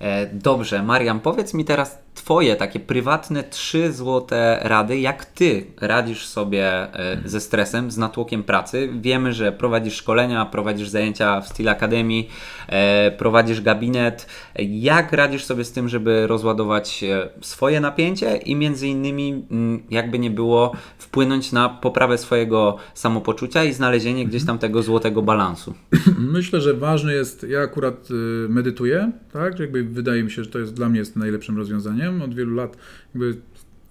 E, 0.00 0.26
Dobrze, 0.26 0.82
Marian, 0.82 1.20
powiedz 1.20 1.54
mi 1.54 1.64
teraz 1.64 1.98
Twoje 2.14 2.56
takie 2.56 2.80
prywatne 2.80 3.44
trzy 3.44 3.92
złote 3.92 4.60
rady, 4.62 5.00
jak 5.00 5.24
Ty 5.24 5.66
radzisz 5.80 6.26
sobie 6.26 6.64
e, 6.66 7.22
ze 7.24 7.40
stresem, 7.40 7.90
z 7.90 7.96
natłokiem 7.96 8.42
pracy. 8.42 8.88
Wiemy, 9.00 9.32
że 9.32 9.52
prowadzisz 9.52 9.94
szkolenia, 9.94 10.46
prowadzisz 10.46 10.88
zajęcia 10.88 11.40
w 11.40 11.48
Steel 11.48 11.68
Academy, 11.68 12.24
e, 12.68 13.10
prowadzisz 13.10 13.60
gabinet. 13.60 14.26
Jak 14.58 15.12
radzisz 15.12 15.44
sobie 15.44 15.64
z 15.64 15.72
tym, 15.72 15.88
żeby 15.88 16.26
rozładować 16.26 17.04
swoje 17.40 17.80
napięcie 17.80 18.36
i 18.36 18.56
między 18.56 18.88
innymi, 18.88 19.46
mm, 19.50 19.82
jakby 19.90 20.18
nie 20.18 20.30
było, 20.30 20.72
wpłynąć 20.98 21.52
na 21.52 21.68
poprawę 21.68 22.18
swojego 22.18 22.76
samopoczucia 22.94 23.64
i 23.64 23.72
znalezienie 23.72 24.26
gdzieś 24.26 24.46
tam 24.46 24.58
tego 24.58 24.82
złotego 24.82 25.22
balansu? 25.22 25.74
Myślę, 26.18 26.60
że 26.60 26.74
ważne 26.74 27.12
jest, 27.12 27.46
ja 27.48 27.60
akurat 27.60 28.10
y, 28.10 28.14
medytuję, 28.48 29.12
tak, 29.32 29.58
jakby 29.58 29.84
wydaje 29.90 30.24
mi 30.24 30.30
się, 30.30 30.44
że 30.44 30.50
to 30.50 30.58
jest 30.58 30.74
dla 30.74 30.88
mnie 30.88 30.98
jest 30.98 31.16
najlepszym 31.16 31.56
rozwiązaniem. 31.56 32.22
Od 32.22 32.34
wielu 32.34 32.54
lat 32.54 32.76
jakby 33.14 33.36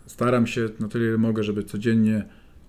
staram 0.05 0.47
się 0.47 0.69
na 0.79 0.87
tyle 0.87 1.05
ile 1.05 1.17
mogę, 1.17 1.43
żeby 1.43 1.63
codziennie 1.63 2.25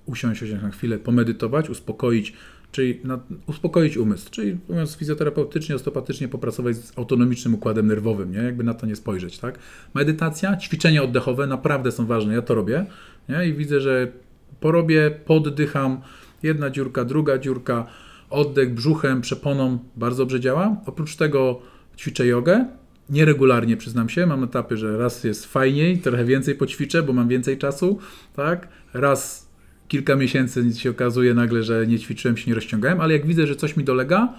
usiąść 0.06 0.40
chociaż 0.40 0.62
na 0.62 0.70
chwilę, 0.70 0.98
pomedytować, 0.98 1.70
uspokoić, 1.70 2.32
czyli 2.72 3.00
na, 3.04 3.20
uspokoić 3.46 3.96
umysł, 3.96 4.30
czyli 4.30 4.58
mówiąc 4.68 4.96
fizjoterapeutycznie, 4.96 5.74
osteopatycznie 5.74 6.28
popracować 6.28 6.76
z 6.76 6.98
autonomicznym 6.98 7.54
układem 7.54 7.86
nerwowym, 7.86 8.32
nie? 8.32 8.38
jakby 8.38 8.64
na 8.64 8.74
to 8.74 8.86
nie 8.86 8.96
spojrzeć, 8.96 9.38
tak. 9.38 9.58
Medytacja, 9.94 10.56
ćwiczenia 10.56 11.02
oddechowe 11.02 11.46
naprawdę 11.46 11.92
są 11.92 12.06
ważne, 12.06 12.34
ja 12.34 12.42
to 12.42 12.54
robię, 12.54 12.86
nie? 13.28 13.48
i 13.48 13.52
widzę, 13.52 13.80
że 13.80 14.12
porobię, 14.60 15.10
poddycham, 15.24 16.00
jedna 16.42 16.70
dziurka, 16.70 17.04
druga 17.04 17.38
dziurka, 17.38 17.86
oddech 18.30 18.74
brzuchem, 18.74 19.20
przeponą 19.20 19.78
bardzo 19.96 20.22
dobrze 20.22 20.40
działa. 20.40 20.76
Oprócz 20.86 21.16
tego 21.16 21.60
ćwiczę 21.96 22.26
jogę. 22.26 22.66
Nieregularnie 23.10 23.76
przyznam 23.76 24.08
się, 24.08 24.26
mam 24.26 24.44
etapy, 24.44 24.76
że 24.76 24.98
raz 24.98 25.24
jest 25.24 25.46
fajniej, 25.46 25.98
trochę 25.98 26.24
więcej 26.24 26.54
poćwiczę, 26.54 27.02
bo 27.02 27.12
mam 27.12 27.28
więcej 27.28 27.58
czasu, 27.58 27.98
tak? 28.36 28.68
Raz 28.94 29.50
kilka 29.88 30.16
miesięcy 30.16 30.72
się 30.74 30.90
okazuje 30.90 31.34
nagle, 31.34 31.62
że 31.62 31.86
nie 31.86 31.98
ćwiczyłem 31.98 32.36
się, 32.36 32.50
nie 32.50 32.54
rozciągałem, 32.54 33.00
ale 33.00 33.12
jak 33.12 33.26
widzę, 33.26 33.46
że 33.46 33.56
coś 33.56 33.76
mi 33.76 33.84
dolega, 33.84 34.34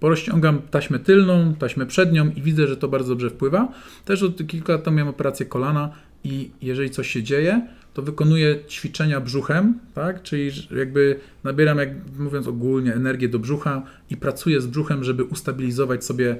porozciągam 0.00 0.62
taśmę 0.70 0.98
tylną, 0.98 1.54
taśmę 1.54 1.86
przednią 1.86 2.30
i 2.30 2.42
widzę, 2.42 2.66
że 2.66 2.76
to 2.76 2.88
bardzo 2.88 3.08
dobrze 3.08 3.30
wpływa. 3.30 3.68
Też 4.04 4.22
od 4.22 4.46
kilku 4.46 4.72
lat 4.72 4.84
temu 4.84 4.96
miałem 4.96 5.14
operację 5.14 5.46
kolana 5.46 5.90
i 6.24 6.50
jeżeli 6.62 6.90
coś 6.90 7.10
się 7.10 7.22
dzieje, 7.22 7.66
to 7.94 8.02
wykonuję 8.02 8.56
ćwiczenia 8.68 9.20
brzuchem, 9.20 9.78
tak? 9.94 10.22
Czyli 10.22 10.50
jakby 10.76 11.20
nabieram, 11.44 11.78
jak 11.78 11.88
mówiąc 12.18 12.46
ogólnie, 12.46 12.94
energię 12.94 13.28
do 13.28 13.38
brzucha 13.38 13.82
i 14.10 14.16
pracuję 14.16 14.60
z 14.60 14.66
brzuchem, 14.66 15.04
żeby 15.04 15.24
ustabilizować 15.24 16.04
sobie, 16.04 16.36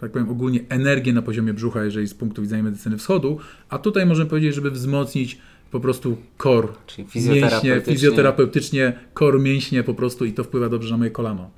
tak 0.00 0.12
powiem 0.12 0.28
ogólnie, 0.28 0.60
energię 0.68 1.12
na 1.12 1.22
poziomie 1.22 1.54
brzucha, 1.54 1.84
jeżeli 1.84 2.08
z 2.08 2.14
punktu 2.14 2.42
widzenia 2.42 2.62
medycyny 2.62 2.98
wschodu, 2.98 3.38
a 3.68 3.78
tutaj 3.78 4.06
możemy 4.06 4.30
powiedzieć, 4.30 4.54
żeby 4.54 4.70
wzmocnić 4.70 5.38
po 5.70 5.80
prostu 5.80 6.16
core, 6.42 6.68
Czyli 6.86 7.04
mięśnie, 7.04 7.20
fizjoterapeutycznie. 7.20 7.94
fizjoterapeutycznie, 7.94 8.92
core 9.18 9.38
mięśnie 9.38 9.82
po 9.82 9.94
prostu 9.94 10.24
i 10.24 10.32
to 10.32 10.44
wpływa 10.44 10.68
dobrze 10.68 10.90
na 10.90 10.98
moje 10.98 11.10
kolano. 11.10 11.50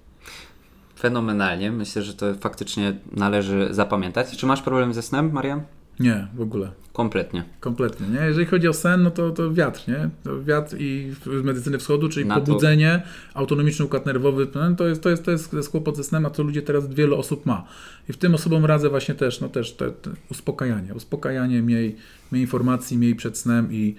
Fenomenalnie. 0.98 1.72
Myślę, 1.72 2.02
że 2.02 2.14
to 2.14 2.34
faktycznie 2.34 2.96
należy 3.12 3.68
zapamiętać. 3.70 4.36
Czy 4.36 4.46
masz 4.46 4.62
problem 4.62 4.94
ze 4.94 5.02
snem, 5.02 5.32
Marian? 5.32 5.62
Nie, 6.00 6.26
w 6.34 6.40
ogóle. 6.40 6.70
Kompletnie. 6.92 7.44
Kompletnie, 7.60 8.08
nie? 8.08 8.20
Jeżeli 8.20 8.46
chodzi 8.46 8.68
o 8.68 8.72
sen, 8.72 9.02
no 9.02 9.10
to, 9.10 9.30
to 9.30 9.52
wiatr, 9.52 9.88
nie? 9.88 10.10
To 10.24 10.44
wiatr 10.44 10.76
i 10.78 11.12
z 11.24 11.44
medycyny 11.44 11.78
wschodu, 11.78 12.08
czyli 12.08 12.26
Na 12.26 12.34
to- 12.34 12.40
pobudzenie, 12.40 13.02
autonomiczny 13.34 13.84
układ 13.84 14.06
nerwowy, 14.06 14.46
no, 14.54 14.74
to, 14.74 14.88
jest, 14.88 15.02
to, 15.02 15.10
jest, 15.10 15.24
to, 15.24 15.30
jest, 15.30 15.50
to 15.50 15.62
kłopot 15.70 15.96
ze 15.96 16.04
snem, 16.04 16.26
a 16.26 16.30
to 16.30 16.42
ludzie 16.42 16.62
teraz 16.62 16.94
wiele 16.94 17.16
osób 17.16 17.46
ma. 17.46 17.66
I 18.08 18.12
w 18.12 18.16
tym 18.16 18.34
osobom 18.34 18.64
radzę 18.64 18.88
właśnie 18.88 19.14
też, 19.14 19.40
no 19.40 19.48
też 19.48 19.72
te, 19.72 19.90
te 19.90 20.10
uspokajanie. 20.30 20.94
Uspokajanie, 20.94 21.62
miej, 21.62 21.96
miej 22.32 22.42
informacji, 22.42 22.98
miej 22.98 23.14
przed 23.14 23.38
snem 23.38 23.72
i 23.72 23.94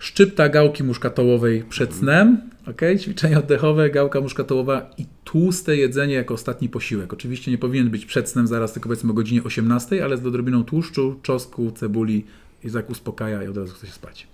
szczypta 0.00 0.48
gałki 0.48 0.84
muszkatołowej 0.84 1.64
przed 1.68 1.94
snem, 1.94 2.50
ok? 2.66 2.80
Ćwiczenia 3.00 3.38
oddechowe, 3.38 3.90
gałka 3.90 4.20
muszkatołowa 4.20 4.90
i 4.98 5.06
tłuste 5.24 5.76
jedzenie 5.76 6.14
jako 6.14 6.34
ostatni 6.34 6.68
posiłek. 6.68 7.12
Oczywiście 7.12 7.50
nie 7.50 7.58
powinien 7.58 7.90
być 7.90 8.06
przed 8.06 8.28
snem 8.28 8.46
zaraz, 8.46 8.72
tylko 8.72 8.88
powiedzmy 8.88 9.10
o 9.10 9.14
godzinie 9.14 9.42
18, 9.42 10.04
ale 10.04 10.16
z 10.16 10.26
odrobiną 10.26 10.64
tłuszczu, 10.64 11.20
czosnku, 11.22 11.70
cebuli 11.70 12.26
i 12.64 12.70
tak 12.70 12.90
uspokaja 12.90 13.42
i 13.42 13.48
od 13.48 13.56
razu 13.56 13.74
chce 13.74 13.86
się 13.86 13.92
spać. 13.92 14.26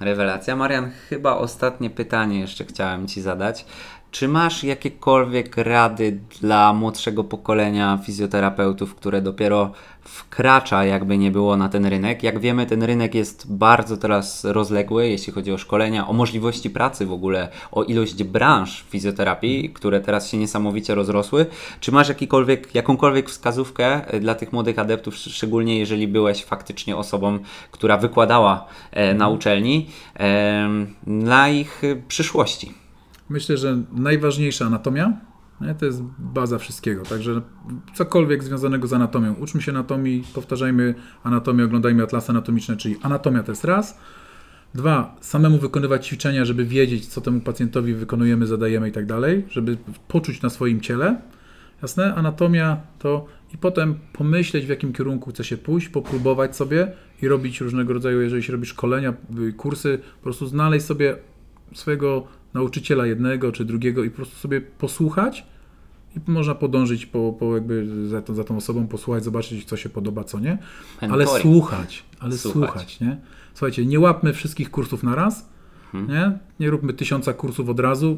Rewelacja. 0.00 0.56
Marian, 0.56 0.90
chyba 1.08 1.36
ostatnie 1.36 1.90
pytanie 1.90 2.40
jeszcze 2.40 2.64
chciałem 2.64 3.08
Ci 3.08 3.20
zadać. 3.20 3.66
Czy 4.10 4.28
masz 4.28 4.64
jakiekolwiek 4.64 5.56
rady 5.56 6.18
dla 6.40 6.72
młodszego 6.72 7.24
pokolenia 7.24 7.98
fizjoterapeutów, 8.04 8.94
które 8.94 9.22
dopiero 9.22 9.70
wkracza, 10.02 10.84
jakby 10.84 11.18
nie 11.18 11.30
było, 11.30 11.56
na 11.56 11.68
ten 11.68 11.86
rynek? 11.86 12.22
Jak 12.22 12.38
wiemy, 12.38 12.66
ten 12.66 12.82
rynek 12.82 13.14
jest 13.14 13.52
bardzo 13.52 13.96
teraz 13.96 14.44
rozległy, 14.44 15.08
jeśli 15.08 15.32
chodzi 15.32 15.52
o 15.52 15.58
szkolenia, 15.58 16.08
o 16.08 16.12
możliwości 16.12 16.70
pracy 16.70 17.06
w 17.06 17.12
ogóle, 17.12 17.48
o 17.72 17.84
ilość 17.84 18.24
branż 18.24 18.84
fizjoterapii, 18.90 19.70
które 19.70 20.00
teraz 20.00 20.28
się 20.30 20.36
niesamowicie 20.38 20.94
rozrosły. 20.94 21.46
Czy 21.80 21.92
masz 21.92 22.08
jakikolwiek, 22.08 22.74
jakąkolwiek 22.74 23.28
wskazówkę 23.30 24.06
e, 24.12 24.20
dla 24.20 24.34
tych 24.34 24.52
młodych 24.52 24.78
adeptów, 24.78 25.14
sz- 25.14 25.34
szczególnie 25.34 25.78
jeżeli 25.78 26.08
byłeś 26.08 26.44
faktycznie 26.44 26.96
osobą, 26.96 27.38
która 27.70 27.96
wykładała 27.96 28.66
e, 28.90 29.14
na 29.14 29.28
uczelni, 29.28 29.86
em, 30.14 30.94
dla 31.06 31.48
ich 31.48 31.84
e, 31.84 31.96
przyszłości? 32.08 32.87
Myślę, 33.28 33.56
że 33.56 33.82
najważniejsza 33.92 34.66
anatomia 34.66 35.20
nie, 35.60 35.74
to 35.74 35.86
jest 35.86 36.02
baza 36.18 36.58
wszystkiego. 36.58 37.02
Także 37.02 37.42
cokolwiek 37.94 38.44
związanego 38.44 38.88
z 38.88 38.92
anatomią. 38.92 39.34
Uczmy 39.34 39.62
się 39.62 39.72
anatomii, 39.72 40.24
powtarzajmy 40.34 40.94
anatomię, 41.22 41.64
oglądajmy 41.64 42.02
atlasy 42.02 42.30
anatomiczne, 42.30 42.76
czyli 42.76 42.96
anatomia 43.02 43.42
to 43.42 43.52
jest 43.52 43.64
raz. 43.64 43.98
Dwa, 44.74 45.16
samemu 45.20 45.58
wykonywać 45.58 46.06
ćwiczenia, 46.06 46.44
żeby 46.44 46.64
wiedzieć, 46.64 47.06
co 47.06 47.20
temu 47.20 47.40
pacjentowi 47.40 47.94
wykonujemy, 47.94 48.46
zadajemy 48.46 48.88
i 48.88 48.92
tak 48.92 49.06
dalej, 49.06 49.44
żeby 49.50 49.76
poczuć 50.08 50.42
na 50.42 50.50
swoim 50.50 50.80
ciele. 50.80 51.20
Jasne? 51.82 52.14
Anatomia 52.14 52.80
to 52.98 53.26
i 53.54 53.58
potem 53.58 53.94
pomyśleć, 54.12 54.66
w 54.66 54.68
jakim 54.68 54.92
kierunku 54.92 55.30
chce 55.30 55.44
się 55.44 55.56
pójść, 55.56 55.88
popróbować 55.88 56.56
sobie 56.56 56.92
i 57.22 57.28
robić 57.28 57.60
różnego 57.60 57.92
rodzaju, 57.92 58.20
jeżeli 58.20 58.42
się 58.42 58.52
robi 58.52 58.66
szkolenia, 58.66 59.14
y, 59.48 59.52
kursy, 59.52 59.98
po 60.16 60.22
prostu 60.22 60.46
znaleźć 60.46 60.86
sobie 60.86 61.16
swojego 61.74 62.26
nauczyciela 62.54 63.06
jednego 63.06 63.52
czy 63.52 63.64
drugiego 63.64 64.04
i 64.04 64.10
po 64.10 64.16
prostu 64.16 64.36
sobie 64.36 64.60
posłuchać 64.60 65.46
i 66.16 66.30
można 66.30 66.54
podążyć 66.54 67.06
po, 67.06 67.32
po 67.38 67.54
jakby 67.54 68.08
za, 68.08 68.22
tą- 68.22 68.34
za 68.34 68.44
tą 68.44 68.56
osobą, 68.56 68.86
posłuchać, 68.86 69.24
zobaczyć, 69.24 69.64
co 69.64 69.76
się 69.76 69.88
podoba, 69.88 70.24
co 70.24 70.40
nie. 70.40 70.58
Ale 71.00 71.10
Mentoring. 71.16 71.42
słuchać, 71.42 72.04
ale 72.20 72.38
Słuchać. 72.38 72.70
słuchać. 72.70 73.00
nie? 73.00 73.16
Słuchajcie, 73.54 73.86
nie 73.86 74.00
łapmy 74.00 74.32
wszystkich 74.32 74.70
kursów 74.70 75.02
na 75.02 75.14
raz, 75.14 75.48
nie? 75.94 76.38
Nie 76.60 76.70
róbmy 76.70 76.92
tysiąca 76.92 77.32
kursów 77.32 77.68
od 77.68 77.80
razu. 77.80 78.16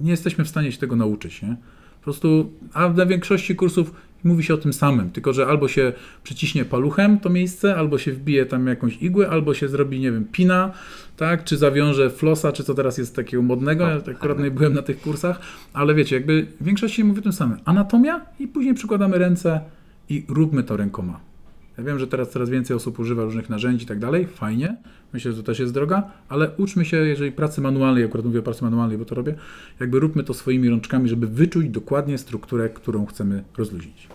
Nie 0.00 0.10
jesteśmy 0.10 0.44
w 0.44 0.48
stanie 0.48 0.72
się 0.72 0.78
tego 0.78 0.96
nauczyć, 0.96 1.42
nie? 1.42 1.56
Po 2.00 2.04
prostu, 2.04 2.52
a 2.72 2.88
na 2.88 3.06
większości 3.06 3.56
kursów 3.56 3.92
mówi 4.24 4.44
się 4.44 4.54
o 4.54 4.56
tym 4.56 4.72
samym, 4.72 5.10
tylko 5.10 5.32
że 5.32 5.46
albo 5.46 5.68
się 5.68 5.92
przyciśnie 6.22 6.64
paluchem 6.64 7.20
to 7.20 7.30
miejsce, 7.30 7.76
albo 7.76 7.98
się 7.98 8.12
wbije 8.12 8.46
tam 8.46 8.66
jakąś 8.66 9.02
igłę, 9.02 9.28
albo 9.30 9.54
się 9.54 9.68
zrobi, 9.68 10.00
nie 10.00 10.12
wiem, 10.12 10.24
pina, 10.32 10.72
tak, 11.16 11.44
czy 11.44 11.56
zawiąże 11.56 12.10
flosa, 12.10 12.52
czy 12.52 12.64
co 12.64 12.74
teraz 12.74 12.98
jest 12.98 13.16
takiego 13.16 13.42
modnego, 13.42 13.88
ja 13.88 14.00
akurat 14.10 14.38
nie 14.38 14.50
byłem 14.50 14.74
na 14.74 14.82
tych 14.82 15.00
kursach, 15.00 15.40
ale 15.72 15.94
wiecie, 15.94 16.16
jakby 16.16 16.46
w 16.60 16.64
większości 16.64 17.04
mówi 17.04 17.20
o 17.20 17.22
tym 17.22 17.32
samym. 17.32 17.58
Anatomia 17.64 18.20
i 18.38 18.48
później 18.48 18.74
przykładamy 18.74 19.18
ręce 19.18 19.60
i 20.08 20.24
róbmy 20.28 20.62
to 20.62 20.76
rękoma. 20.76 21.29
Ja 21.78 21.84
wiem, 21.84 21.98
że 21.98 22.06
teraz 22.06 22.30
coraz 22.30 22.50
więcej 22.50 22.76
osób 22.76 22.98
używa 22.98 23.24
różnych 23.24 23.50
narzędzi 23.50 23.84
i 23.84 23.88
tak 23.88 23.98
dalej, 23.98 24.26
fajnie, 24.26 24.76
myślę, 25.12 25.32
że 25.32 25.36
to 25.36 25.42
też 25.42 25.58
jest 25.58 25.74
droga, 25.74 26.10
ale 26.28 26.50
uczmy 26.56 26.84
się, 26.84 26.96
jeżeli 26.96 27.32
pracy 27.32 27.60
manualnej, 27.60 28.04
akurat 28.04 28.26
mówię 28.26 28.40
o 28.40 28.42
pracy 28.42 28.64
manualnej, 28.64 28.98
bo 28.98 29.04
to 29.04 29.14
robię, 29.14 29.34
jakby 29.80 30.00
róbmy 30.00 30.24
to 30.24 30.34
swoimi 30.34 30.68
rączkami, 30.68 31.08
żeby 31.08 31.26
wyczuć 31.26 31.68
dokładnie 31.68 32.18
strukturę, 32.18 32.68
którą 32.68 33.06
chcemy 33.06 33.44
rozluźnić. 33.58 34.08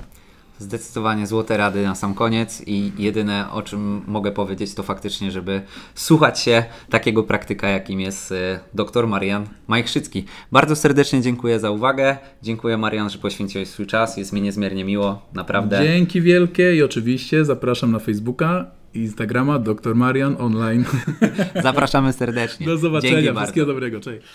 Zdecydowanie 0.59 1.27
złote 1.27 1.57
rady 1.57 1.83
na 1.83 1.95
sam 1.95 2.13
koniec 2.13 2.63
i 2.67 2.91
jedyne 2.97 3.51
o 3.51 3.61
czym 3.61 4.01
mogę 4.07 4.31
powiedzieć 4.31 4.73
to 4.73 4.83
faktycznie, 4.83 5.31
żeby 5.31 5.61
słuchać 5.95 6.39
się 6.39 6.65
takiego 6.89 7.23
praktyka 7.23 7.69
jakim 7.69 7.99
jest 7.99 8.31
e, 8.31 8.59
dr 8.73 9.07
Marian 9.07 9.47
Majchrzycki. 9.67 10.25
Bardzo 10.51 10.75
serdecznie 10.75 11.21
dziękuję 11.21 11.59
za 11.59 11.71
uwagę. 11.71 12.17
Dziękuję 12.41 12.77
Marian, 12.77 13.09
że 13.09 13.17
poświęciłeś 13.17 13.69
swój 13.69 13.85
czas. 13.85 14.17
Jest 14.17 14.33
mi 14.33 14.41
niezmiernie 14.41 14.85
miło, 14.85 15.21
naprawdę. 15.33 15.79
Dzięki 15.83 16.21
wielkie 16.21 16.75
i 16.75 16.83
oczywiście 16.83 17.45
zapraszam 17.45 17.91
na 17.91 17.99
Facebooka 17.99 18.65
i 18.93 18.99
Instagrama 18.99 19.59
dr 19.59 19.95
Marian 19.95 20.35
online. 20.39 20.85
Zapraszamy 21.63 22.13
serdecznie. 22.13 22.65
Do 22.65 22.77
zobaczenia, 22.77 23.13
Dzięki 23.13 23.25
bardzo. 23.25 23.41
wszystkiego 23.41 23.67
dobrego, 23.67 23.99
cześć. 23.99 24.27